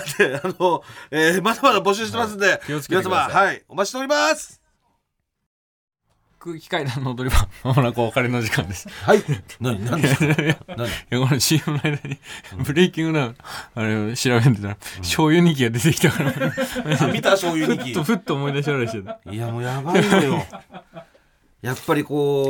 [0.01, 3.30] ってあの、えー、まだまだ募集してますんで、気をつけてください。
[3.30, 3.63] 皆様はい。
[3.69, 4.61] お待ちしております。
[6.39, 8.88] 空気階段の踊り場まもなくお別れの時間です。
[8.89, 9.23] はい。
[9.61, 10.36] 何何ですか？
[10.36, 10.45] 何？
[10.45, 10.49] い
[11.09, 12.19] やこの CM の間に
[12.65, 13.36] ブレイキングダウン
[13.76, 16.32] あれを調べてたら醤油ニキが出てきたから。
[16.32, 20.45] あ見た醤油ニキふっとふっと思い出しられしてたいやもうやばいのよ
[21.66, 22.49] やっぱりこ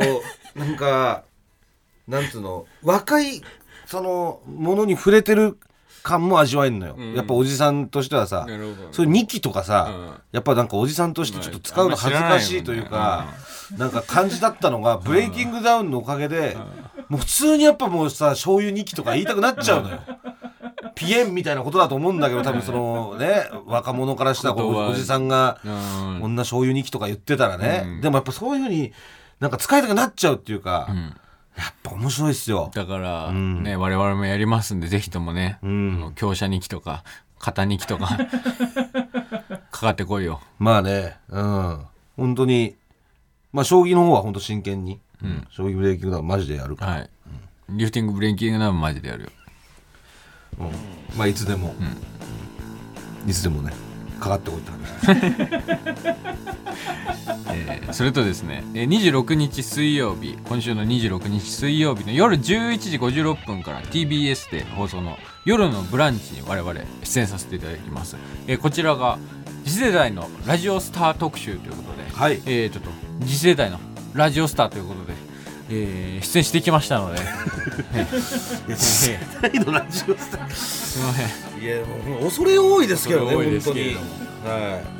[0.54, 1.24] う なんか
[2.06, 3.42] なんつうの若い
[3.86, 5.58] そのものに触れてる
[6.02, 7.14] 感も味わえるのよ、うん。
[7.14, 10.14] やっぱおじさんとしてはさ、なるほどそういう2期とかさ、うん。
[10.30, 13.26] やっぱなんかおじさんとしてちょっと使うの恥ずかしいというか、
[13.76, 16.56] なんか感じだったのが、ブレイキングダウンのおかげで、
[17.08, 20.00] もう普通にやっぱもうさ醤油2期とか言いたくなっちゃうのよ。
[20.94, 26.20] ピエンみたいなことだと思うんだけど多分そのね若者からしたらおじさんがうん。
[26.20, 28.00] こんな醤油2期とか言ってたらね、うん。
[28.00, 28.92] でもやっぱそういうふうに
[29.40, 30.96] なんか使いたくなっちゃうっていうか、うん。
[30.96, 32.70] やっぱ面白いっすよ。
[32.74, 33.62] だから、ん。
[33.62, 36.12] ね我々もやりますんでぜひともね、うん。
[36.14, 37.04] 強者2期とか
[37.38, 38.06] 肩2期とか
[39.70, 40.40] かかってこいよ。
[40.58, 41.86] まあね、うん。
[42.16, 42.76] 本当に、
[43.52, 45.46] まあ将棋の方は本当真剣に、ん。
[45.50, 47.10] 将棋ブレイキングダウンマジでやるから、はい、
[47.70, 49.30] リフティングブレイキングダウンマジでやるよ。
[49.38, 49.45] うん
[51.16, 51.74] まあいつでも、
[53.26, 53.72] いつでもね、
[54.20, 54.70] かかってこいって
[55.06, 56.16] 話。
[57.52, 68.16] えーそれとですね、えー26日水曜日今週の26日水曜日の夜11時56分から TBS で放送の「夜のブランチ」に我々出演させていただきます、
[68.48, 69.18] えーこちらが
[69.64, 72.40] 次世代のラジオスター特集ということで、はい。
[72.46, 72.90] えーちょっと
[73.26, 73.78] 次世代の
[74.14, 75.12] ラジオスターということで、
[75.70, 77.20] えー出演してきましたので、
[77.94, 80.50] えーいや、世代のラジオスター。
[80.50, 81.24] すいませ
[81.58, 81.62] ん。
[81.62, 83.96] いや、もう恐れ多いですけどね、本当に。
[84.44, 84.96] はい。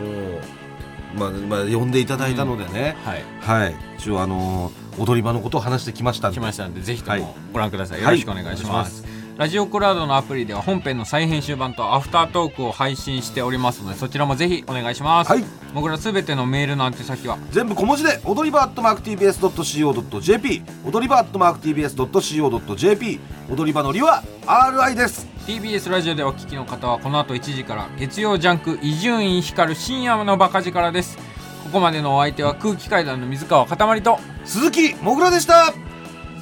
[0.00, 3.24] もう、まあ、まあ、呼んでいただいたのでね、はい。
[3.40, 3.74] はい。
[3.98, 6.38] 一応、あのー踊り場のことを話してきましたんで。
[6.38, 7.20] 来ましたのでぜひとはい。
[7.20, 8.20] もご覧ください、はい。
[8.20, 15.44] よろしくお願いします,、お願ラジオクラウドのアプリでは本編の再編集版とアフタートークを配信しておりますのでそちらもぜひお願いします、はい。
[15.74, 23.20] 僕らすべてのメールの宛先は全部小文字で踊り場 @tbs.co.jp 踊り場 @tbs.co.jp
[23.50, 25.26] 踊り場のりは RI です。
[25.46, 31.16] TBS ラジオでお聞きの方はこの後1時から月曜ジャンク伊集院光る深夜のバカ力です。
[31.64, 35.72] ここまでのお相手は空気階段の水川かたまりと鈴木もぐらでした。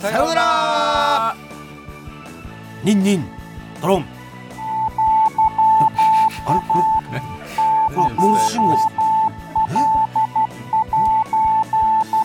[0.00, 1.49] さようなら
[2.84, 3.24] ニンニン
[3.82, 4.06] ドロン
[6.46, 6.84] あれこれ
[7.94, 8.78] これモールス信号え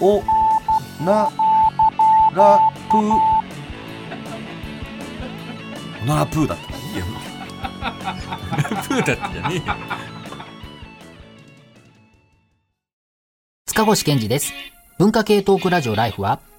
[0.01, 0.23] お
[1.03, 1.29] な
[2.35, 2.99] らぷー
[6.01, 6.75] おならぷーだったい
[8.87, 9.73] プーだったじゃねえよ
[13.75, 14.53] 塚越健二です。
[14.97, 16.39] 文化系トークラジオライフは、